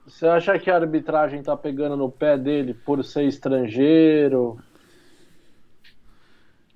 [0.06, 4.58] você acha que a arbitragem tá pegando no pé dele por ser estrangeiro?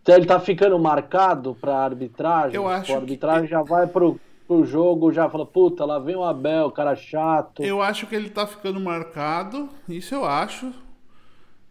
[0.01, 2.55] Então ele tá ficando marcado pra arbitragem?
[2.55, 6.23] Eu acho a arbitragem já vai pro, pro jogo, já fala, puta, lá vem o
[6.23, 7.63] Abel, cara chato.
[7.63, 10.73] Eu acho que ele tá ficando marcado, isso eu acho.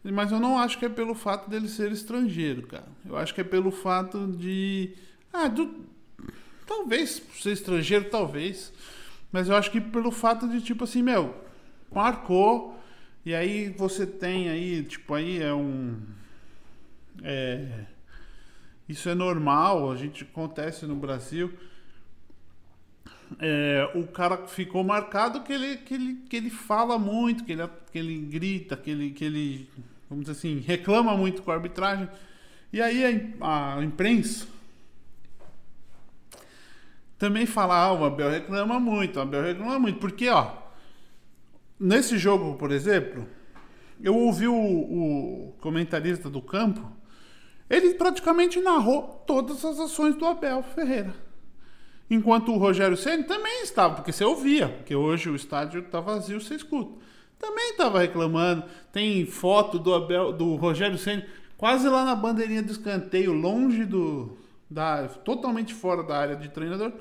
[0.03, 2.89] Mas eu não acho que é pelo fato dele ser estrangeiro, cara.
[3.05, 4.95] Eu acho que é pelo fato de.
[5.33, 5.85] Ah, do.
[6.67, 8.73] Talvez ser estrangeiro, talvez.
[9.31, 11.35] Mas eu acho que pelo fato de, tipo assim, meu,
[11.93, 12.79] marcou.
[13.25, 16.01] E aí você tem aí, tipo, aí é um.
[17.23, 17.85] É.
[18.89, 21.53] Isso é normal, a gente acontece no Brasil.
[23.39, 27.69] É, o cara ficou marcado que ele, que ele, que ele fala muito, que ele,
[27.93, 29.71] que ele grita, que ele, que ele,
[30.09, 32.09] vamos dizer assim, reclama muito com a arbitragem.
[32.73, 34.47] E aí a, a imprensa
[37.19, 39.99] também fala, ah, o Abel reclama muito, o Abel reclama muito.
[39.99, 40.53] Porque, ó,
[41.79, 43.27] nesse jogo, por exemplo,
[44.03, 46.91] eu ouvi o, o comentarista do campo,
[47.69, 51.15] ele praticamente narrou todas as ações do Abel Ferreira.
[52.11, 56.41] Enquanto o Rogério Ceni também estava, porque você ouvia, porque hoje o estádio está vazio,
[56.41, 57.01] você escuta.
[57.39, 58.65] também tava reclamando.
[58.93, 61.25] Tem foto do Abel, do Rogério Senna
[61.57, 64.37] quase lá na bandeirinha do escanteio, longe do
[64.69, 66.93] da totalmente fora da área de treinador,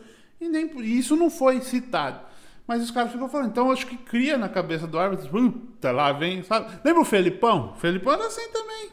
[0.41, 2.19] e nem isso não foi citado.
[2.67, 6.11] Mas os caras ficam falando, então acho que cria na cabeça do árbitro, puta, lá
[6.11, 6.77] vem, sabe?
[6.83, 7.71] Lembra o Felipão?
[7.71, 8.91] O Felipão era assim também.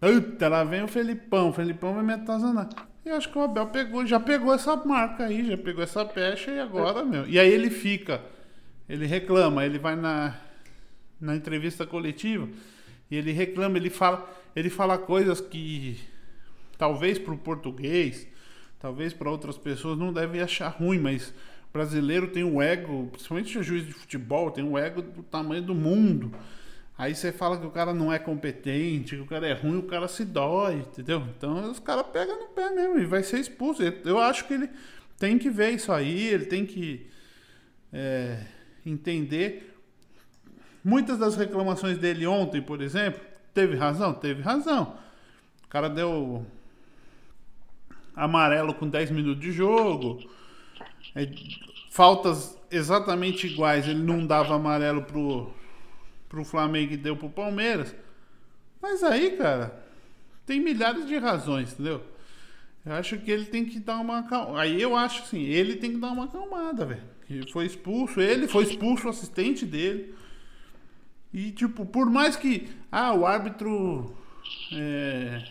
[0.00, 2.68] Puta, lá vem o Felipão, o Felipão vai me atazanar.
[3.04, 6.52] E acho que o Abel pegou, já pegou essa marca aí, já pegou essa pecha
[6.52, 7.26] e agora, meu.
[7.26, 8.22] E aí ele fica,
[8.88, 10.36] ele reclama, ele vai na,
[11.20, 12.48] na entrevista coletiva
[13.10, 15.98] e ele reclama, ele fala, ele fala coisas que
[16.78, 18.26] talvez para o português,
[18.78, 21.34] talvez para outras pessoas não devem achar ruim, mas
[21.72, 25.74] brasileiro tem um ego, principalmente o juiz de futebol, tem um ego do tamanho do
[25.74, 26.32] mundo.
[27.02, 29.82] Aí você fala que o cara não é competente, que o cara é ruim, o
[29.82, 31.26] cara se dói, entendeu?
[31.36, 33.82] Então os caras pegam no pé mesmo e vai ser expulso.
[33.82, 34.70] Eu acho que ele
[35.18, 37.10] tem que ver isso aí, ele tem que
[37.92, 38.38] é,
[38.86, 39.76] entender.
[40.84, 43.20] Muitas das reclamações dele ontem, por exemplo,
[43.52, 44.14] teve razão?
[44.14, 44.96] Teve razão.
[45.64, 46.46] O cara deu
[48.14, 50.22] amarelo com 10 minutos de jogo.
[51.16, 51.28] É,
[51.90, 55.52] faltas exatamente iguais, ele não dava amarelo pro
[56.32, 57.94] pro Flamengo e deu pro Palmeiras.
[58.80, 59.84] Mas aí, cara,
[60.46, 62.00] tem milhares de razões, entendeu?
[62.84, 64.26] Eu acho que ele tem que dar uma
[64.58, 67.02] Aí eu acho assim, ele tem que dar uma acalmada, velho.
[67.28, 70.14] Ele foi expulso, ele foi expulso, o assistente dele.
[71.32, 72.66] E, tipo, por mais que.
[72.90, 74.16] Ah, o árbitro.
[74.74, 75.44] É...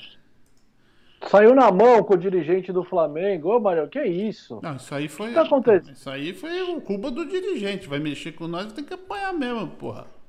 [1.28, 3.56] Saiu na mão com o dirigente do Flamengo.
[3.56, 4.60] Ô, Mário, que é isso?
[4.62, 5.30] Não, isso aí foi.
[5.30, 5.94] O que aconteceu?
[5.94, 7.88] Isso aí foi culpa do dirigente.
[7.88, 10.20] Vai mexer com nós, tem que apanhar mesmo, porra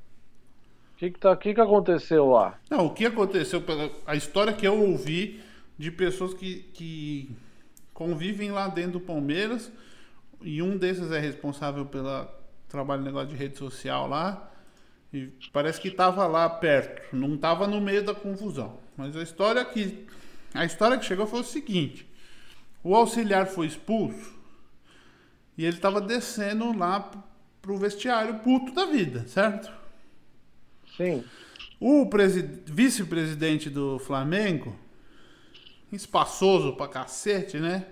[1.02, 2.56] que, que, tá, que, que aconteceu lá?
[2.70, 3.60] Não, o que aconteceu,
[4.06, 5.40] a história que eu ouvi
[5.76, 7.28] de pessoas que, que
[7.92, 9.72] convivem lá dentro do Palmeiras,
[10.40, 12.28] e um desses é responsável pelo
[12.68, 14.48] trabalho negócio de rede social lá,
[15.12, 18.78] e parece que estava lá perto, não estava no meio da confusão.
[18.96, 20.06] Mas a história que
[20.54, 22.06] a história que chegou foi o seguinte:
[22.82, 24.32] o auxiliar foi expulso
[25.58, 27.10] e ele estava descendo lá
[27.60, 29.81] pro vestiário puto da vida, certo?
[30.96, 31.24] Sim.
[31.80, 32.08] O
[32.66, 34.76] vice-presidente do Flamengo,
[35.90, 37.86] espaçoso pra cacete, né?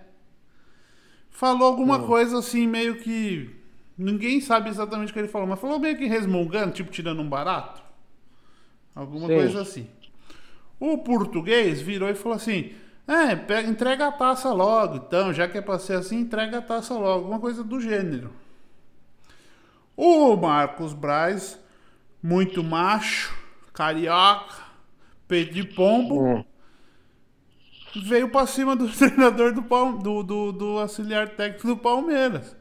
[1.28, 2.06] Falou alguma hum.
[2.06, 3.50] coisa assim, meio que.
[3.98, 7.28] Ninguém sabe exatamente o que ele falou, mas falou meio que resmungando, tipo tirando um
[7.28, 7.82] barato.
[8.94, 9.34] Alguma Sim.
[9.34, 9.88] coisa assim.
[10.78, 12.72] O português virou e falou assim:
[13.06, 14.96] É, pega, entrega a taça logo.
[14.96, 17.08] Então, já que é pra ser assim, entrega a taça logo.
[17.08, 18.32] Alguma coisa do gênero.
[19.96, 21.59] O Marcos Braz
[22.22, 23.34] muito macho,
[23.72, 24.56] carioca,
[25.26, 26.22] peito de pombo.
[26.22, 26.44] Hum.
[28.04, 32.56] Veio pra cima do treinador do, do, do, do auxiliar técnico do Palmeiras.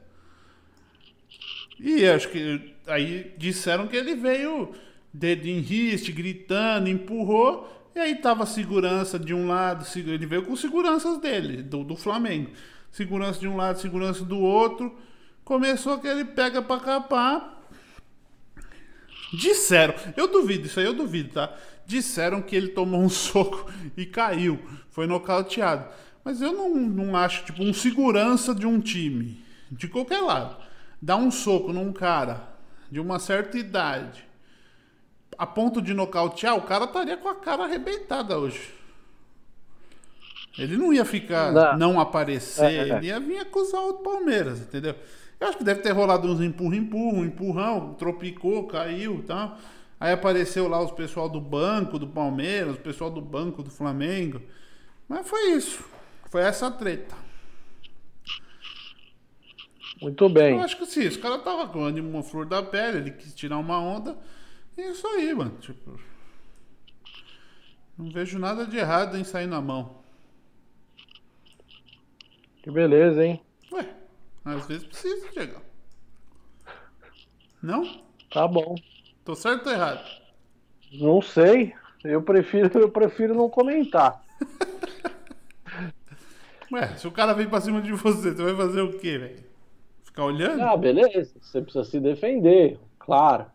[1.79, 4.73] E acho que aí disseram que ele veio
[5.13, 7.75] dedo em riste, gritando, empurrou.
[7.95, 12.51] E aí tava segurança de um lado, ele veio com seguranças dele, do, do Flamengo.
[12.91, 14.95] Segurança de um lado, segurança do outro.
[15.43, 17.58] Começou aquele pega pra capar.
[19.33, 21.53] Disseram, eu duvido, isso aí eu duvido, tá?
[21.85, 24.59] Disseram que ele tomou um soco e caiu,
[24.89, 25.85] foi nocauteado.
[26.23, 30.57] Mas eu não, não acho, tipo, um segurança de um time, de qualquer lado,
[31.01, 32.49] dar um soco num cara
[32.91, 34.25] de uma certa idade,
[35.37, 38.73] a ponto de nocautear, o cara estaria com a cara arrebentada hoje.
[40.57, 42.97] Ele não ia ficar, não, não aparecer, é, é.
[42.97, 44.95] ele ia vir acusar o Palmeiras, entendeu?
[45.39, 49.47] Eu acho que deve ter rolado uns empurra, empurra, um empurrão, tropicou, caiu e tá?
[49.47, 49.57] tal.
[49.99, 54.41] Aí apareceu lá os pessoal do banco do Palmeiras, o pessoal do banco do Flamengo.
[55.07, 55.83] Mas foi isso.
[56.29, 57.15] Foi essa treta.
[60.01, 60.55] Muito bem.
[60.55, 63.57] Eu acho que sim, esse cara tava com uma flor da pele, ele quis tirar
[63.57, 64.17] uma onda.
[64.77, 65.57] E isso aí, mano.
[65.59, 65.99] Tipo.
[67.97, 69.97] Não vejo nada de errado em sair na mão.
[72.63, 73.41] Que beleza, hein?
[74.55, 75.61] Às vezes precisa, Diego.
[77.61, 78.01] Não?
[78.31, 78.75] Tá bom.
[79.23, 80.03] Tô certo ou errado?
[80.93, 81.73] Não sei.
[82.03, 84.23] Eu prefiro, eu prefiro não comentar.
[86.71, 89.43] Ué, se o cara vem pra cima de você, você vai fazer o quê, velho?
[90.03, 90.61] Ficar olhando?
[90.61, 91.33] Ah, beleza.
[91.41, 93.45] Você precisa se defender, claro.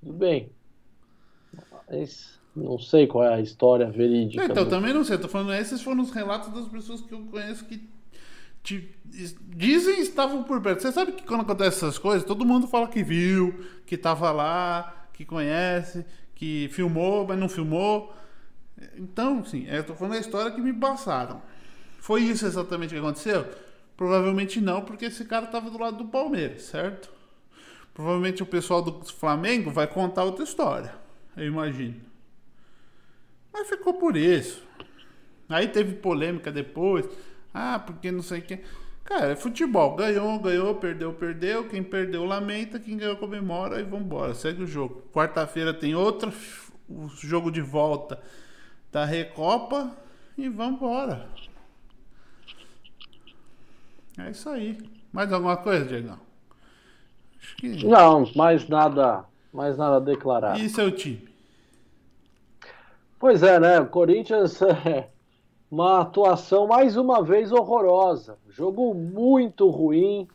[0.00, 0.50] Tudo bem.
[1.88, 4.44] Mas não sei qual é a história verídica.
[4.44, 4.70] Então, do...
[4.70, 5.18] também não sei.
[5.18, 7.88] Tô falando, esses foram os relatos das pessoas que eu conheço que
[8.62, 8.94] te,
[9.56, 10.82] dizem estavam por perto.
[10.82, 15.08] Você sabe que quando acontece essas coisas, todo mundo fala que viu, que estava lá,
[15.12, 16.04] que conhece,
[16.34, 18.14] que filmou, mas não filmou.
[18.96, 21.42] Então, sim, eu tô falando a história que me passaram.
[21.98, 23.46] Foi isso exatamente que aconteceu?
[23.96, 27.10] Provavelmente não, porque esse cara estava do lado do Palmeiras, certo?
[27.92, 30.94] Provavelmente o pessoal do Flamengo vai contar outra história,
[31.36, 32.00] eu imagino.
[33.52, 34.62] Mas ficou por isso.
[35.48, 37.06] Aí teve polêmica depois.
[37.52, 38.60] Ah, porque não sei o que.
[39.04, 39.96] Cara, é futebol.
[39.96, 41.68] Ganhou, ganhou, perdeu, perdeu.
[41.68, 42.78] Quem perdeu, lamenta.
[42.78, 43.80] Quem ganhou, comemora.
[43.80, 44.34] E vambora.
[44.34, 45.02] Segue o jogo.
[45.12, 46.32] Quarta-feira tem outro
[46.88, 48.20] o jogo de volta
[48.92, 49.96] da Recopa.
[50.38, 51.28] E vambora.
[54.18, 54.78] É isso aí.
[55.12, 56.18] Mais alguma coisa, Diego?
[57.56, 57.84] Que...
[57.84, 60.58] Não, mais nada, mais nada a declarar.
[60.58, 61.28] E seu time?
[63.18, 63.80] Pois é, né?
[63.80, 65.10] O Corinthians é
[65.70, 68.36] uma atuação mais uma vez horrorosa.
[68.48, 70.26] Jogo muito ruim.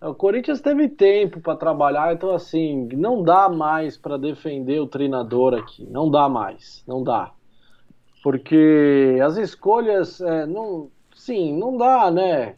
[0.00, 5.54] O Corinthians teve tempo para trabalhar, então assim, não dá mais para defender o treinador
[5.54, 5.86] aqui.
[5.90, 7.32] Não dá mais, não dá.
[8.22, 12.56] Porque as escolhas, é, não, sim, não dá, né?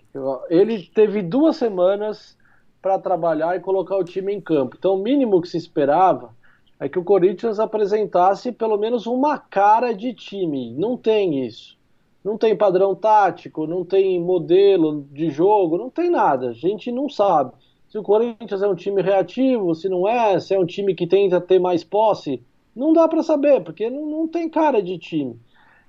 [0.48, 2.38] Ele teve duas semanas
[2.80, 4.76] para trabalhar e colocar o time em campo.
[4.78, 6.34] Então, o mínimo que se esperava
[6.78, 10.72] é que o Corinthians apresentasse pelo menos uma cara de time.
[10.74, 11.79] Não tem isso.
[12.22, 16.50] Não tem padrão tático, não tem modelo de jogo, não tem nada.
[16.50, 17.52] A gente não sabe.
[17.88, 21.06] Se o Corinthians é um time reativo, se não é, se é um time que
[21.06, 22.42] tenta ter mais posse,
[22.76, 25.40] não dá para saber, porque não, não tem cara de time.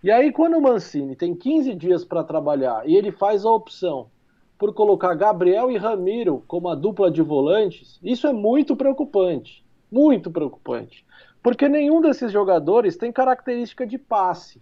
[0.03, 4.09] E aí, quando o Mancini tem 15 dias para trabalhar e ele faz a opção
[4.57, 9.63] por colocar Gabriel e Ramiro como a dupla de volantes, isso é muito preocupante.
[9.91, 11.05] Muito preocupante.
[11.43, 14.61] Porque nenhum desses jogadores tem característica de passe.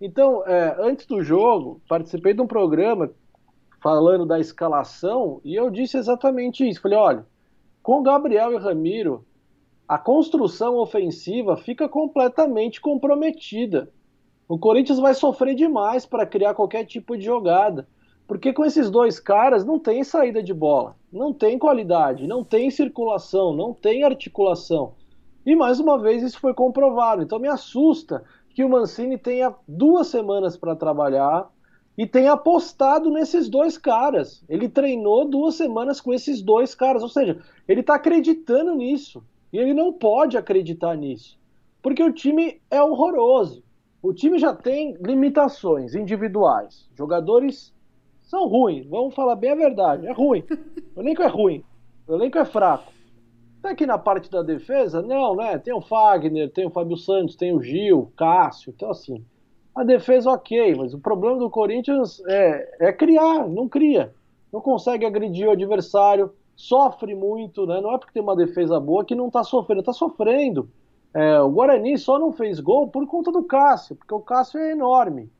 [0.00, 3.10] Então, é, antes do jogo, participei de um programa
[3.82, 6.80] falando da escalação e eu disse exatamente isso.
[6.80, 7.26] Falei: olha,
[7.82, 9.24] com Gabriel e Ramiro,
[9.86, 13.90] a construção ofensiva fica completamente comprometida.
[14.48, 17.86] O Corinthians vai sofrer demais para criar qualquer tipo de jogada.
[18.26, 22.70] Porque com esses dois caras não tem saída de bola, não tem qualidade, não tem
[22.70, 24.94] circulação, não tem articulação.
[25.44, 27.22] E mais uma vez isso foi comprovado.
[27.22, 28.24] Então me assusta
[28.54, 31.50] que o Mancini tenha duas semanas para trabalhar
[31.98, 34.44] e tenha apostado nesses dois caras.
[34.48, 39.22] Ele treinou duas semanas com esses dois caras, ou seja, ele está acreditando nisso.
[39.52, 41.38] E ele não pode acreditar nisso,
[41.80, 43.62] porque o time é horroroso.
[44.02, 46.88] O time já tem limitações individuais.
[46.96, 47.72] Jogadores
[48.22, 50.44] são ruins, vamos falar bem a verdade, é ruim.
[50.96, 51.64] O elenco é ruim,
[52.06, 52.93] o elenco é fraco.
[53.64, 55.56] Até aqui na parte da defesa, não, né?
[55.56, 59.24] Tem o Fagner, tem o Fábio Santos, tem o Gil, Cássio, então assim.
[59.74, 64.12] A defesa ok, mas o problema do Corinthians é, é criar, não cria.
[64.52, 67.80] Não consegue agredir o adversário, sofre muito, né?
[67.80, 70.68] Não é porque tem uma defesa boa que não tá sofrendo, tá sofrendo.
[71.14, 74.72] É, o Guarani só não fez gol por conta do Cássio, porque o Cássio é
[74.72, 75.32] enorme.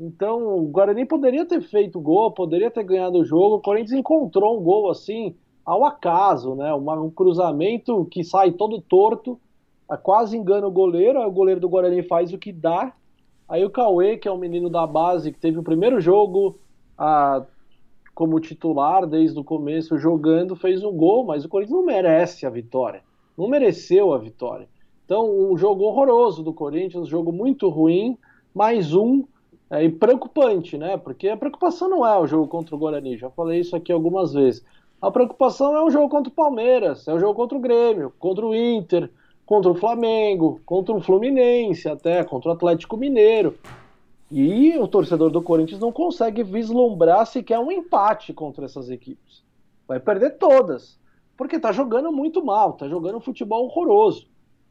[0.00, 3.56] Então, o Guarani poderia ter feito gol, poderia ter ganhado o jogo.
[3.56, 6.72] O Corinthians encontrou um gol assim, ao acaso, né?
[6.72, 9.38] um cruzamento que sai todo torto,
[10.04, 11.18] quase engana o goleiro.
[11.18, 12.92] Aí o goleiro do Guarani faz o que dá.
[13.48, 16.56] Aí o Cauê, que é um menino da base, que teve o primeiro jogo
[16.96, 17.44] a,
[18.14, 22.50] como titular desde o começo jogando, fez um gol, mas o Corinthians não merece a
[22.50, 23.02] vitória.
[23.36, 24.68] Não mereceu a vitória.
[25.04, 28.16] Então, um jogo horroroso do Corinthians, um jogo muito ruim,
[28.54, 29.24] mais um,
[29.68, 30.96] é, e preocupante, né?
[30.96, 34.32] Porque a preocupação não é o jogo contra o Guarani, já falei isso aqui algumas
[34.32, 34.64] vezes.
[35.00, 38.46] A preocupação é o jogo contra o Palmeiras, é o jogo contra o Grêmio, contra
[38.46, 39.10] o Inter,
[39.44, 43.58] contra o Flamengo, contra o Fluminense, até contra o Atlético Mineiro.
[44.30, 49.44] E o torcedor do Corinthians não consegue vislumbrar sequer um empate contra essas equipes.
[49.86, 50.98] Vai perder todas,
[51.36, 54.26] porque tá jogando muito mal, tá jogando um futebol horroroso.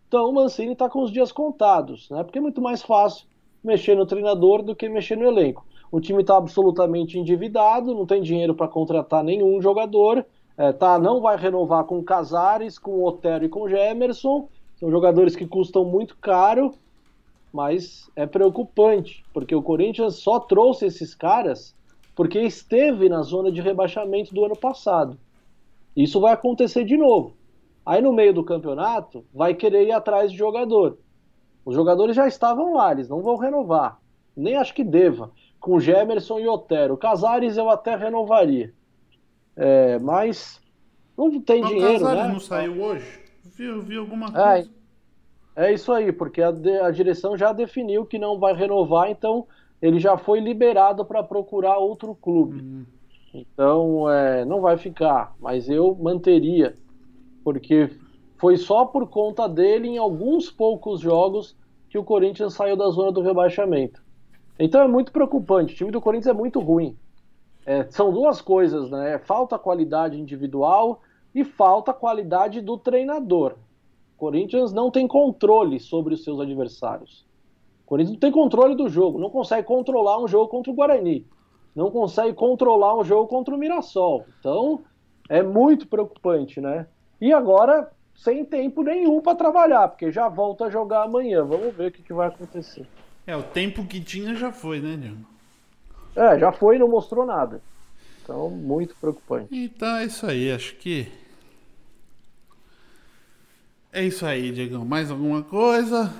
[0.07, 2.23] Então o Mancini está com os dias contados, né?
[2.23, 3.25] Porque é muito mais fácil
[3.63, 5.65] mexer no treinador do que mexer no elenco.
[5.95, 10.25] O time está absolutamente endividado, não tem dinheiro para contratar nenhum jogador,
[10.57, 14.49] é, tá, não vai renovar com Casares, com Otero e com Gemerson.
[14.75, 16.73] São jogadores que custam muito caro,
[17.49, 21.73] mas é preocupante, porque o Corinthians só trouxe esses caras
[22.13, 25.17] porque esteve na zona de rebaixamento do ano passado.
[25.95, 27.37] Isso vai acontecer de novo.
[27.85, 30.97] Aí no meio do campeonato, vai querer ir atrás de jogador.
[31.63, 33.97] Os jogadores já estavam lá, eles não vão renovar.
[34.35, 35.31] Nem acho que deva.
[35.65, 36.95] Com Gemerson e Otero.
[36.95, 38.71] Casares eu até renovaria.
[39.55, 40.61] É, mas
[41.17, 42.33] não tem mas dinheiro, Casares né?
[42.33, 43.19] não saiu hoje?
[43.43, 44.69] Vi, vi alguma coisa.
[45.55, 46.49] É, é isso aí, porque a,
[46.83, 49.47] a direção já definiu que não vai renovar, então
[49.81, 52.61] ele já foi liberado para procurar outro clube.
[52.61, 52.85] Uhum.
[53.33, 56.75] Então, é, não vai ficar, mas eu manteria
[57.43, 57.89] porque
[58.37, 61.57] foi só por conta dele em alguns poucos jogos
[61.89, 64.04] que o Corinthians saiu da zona do rebaixamento.
[64.57, 65.73] Então é muito preocupante.
[65.73, 66.97] O time do Corinthians é muito ruim.
[67.65, 69.17] É, são duas coisas, né?
[69.19, 71.01] Falta qualidade individual
[71.33, 73.55] e falta qualidade do treinador.
[74.15, 77.25] O Corinthians não tem controle sobre os seus adversários.
[77.83, 81.27] O Corinthians não tem controle do jogo, não consegue controlar um jogo contra o Guarani,
[81.75, 84.25] não consegue controlar um jogo contra o Mirassol.
[84.39, 84.81] Então,
[85.29, 86.87] é muito preocupante, né?
[87.19, 91.43] E agora, sem tempo nenhum para trabalhar, porque já volta a jogar amanhã.
[91.43, 92.87] Vamos ver o que, que vai acontecer.
[93.27, 95.25] É, o tempo que tinha já foi, né, Diego?
[96.15, 97.61] É, já foi e não mostrou nada.
[98.23, 99.47] Então, muito preocupante.
[99.51, 101.07] Então é isso aí, acho que.
[103.91, 104.83] É isso aí, Diegão.
[104.83, 106.13] Mais alguma coisa?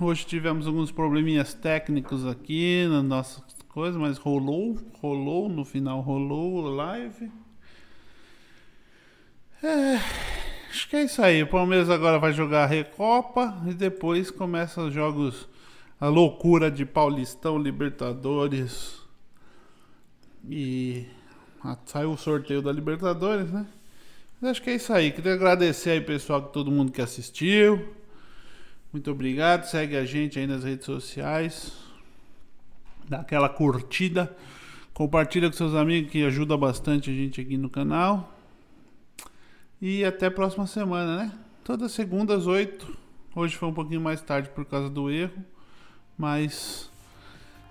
[0.00, 6.66] Hoje tivemos alguns probleminhas técnicos aqui na nossa coisa, mas rolou, rolou, no final rolou
[6.66, 7.30] a live.
[9.62, 9.96] É,
[10.70, 11.42] acho que é isso aí.
[11.42, 15.46] O Palmeiras agora vai jogar a Recopa e depois começa os jogos,
[16.00, 18.98] a loucura de Paulistão, Libertadores
[20.48, 21.06] e
[21.84, 23.66] saiu o sorteio da Libertadores, né?
[24.40, 25.12] Mas acho que é isso aí.
[25.12, 27.94] Queria agradecer aí, pessoal, todo mundo que assistiu.
[28.90, 29.64] Muito obrigado.
[29.64, 31.72] Segue a gente aí nas redes sociais.
[33.06, 34.34] Dá aquela curtida.
[34.94, 38.34] Compartilha com seus amigos que ajuda bastante a gente aqui no canal.
[39.82, 41.32] E até a próxima semana, né?
[41.62, 42.96] Toda segunda às 8.
[43.36, 45.44] Hoje foi um pouquinho mais tarde por causa do erro.
[46.20, 46.90] Mas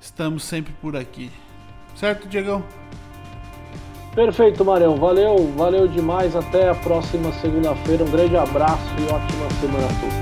[0.02, 1.30] estamos sempre por aqui.
[1.96, 2.64] Certo, Diegão?
[4.16, 4.98] Perfeito, Marião.
[4.98, 6.36] Valeu, valeu demais.
[6.36, 8.04] Até a próxima segunda-feira.
[8.04, 10.19] Um grande abraço e ótima semana a todos.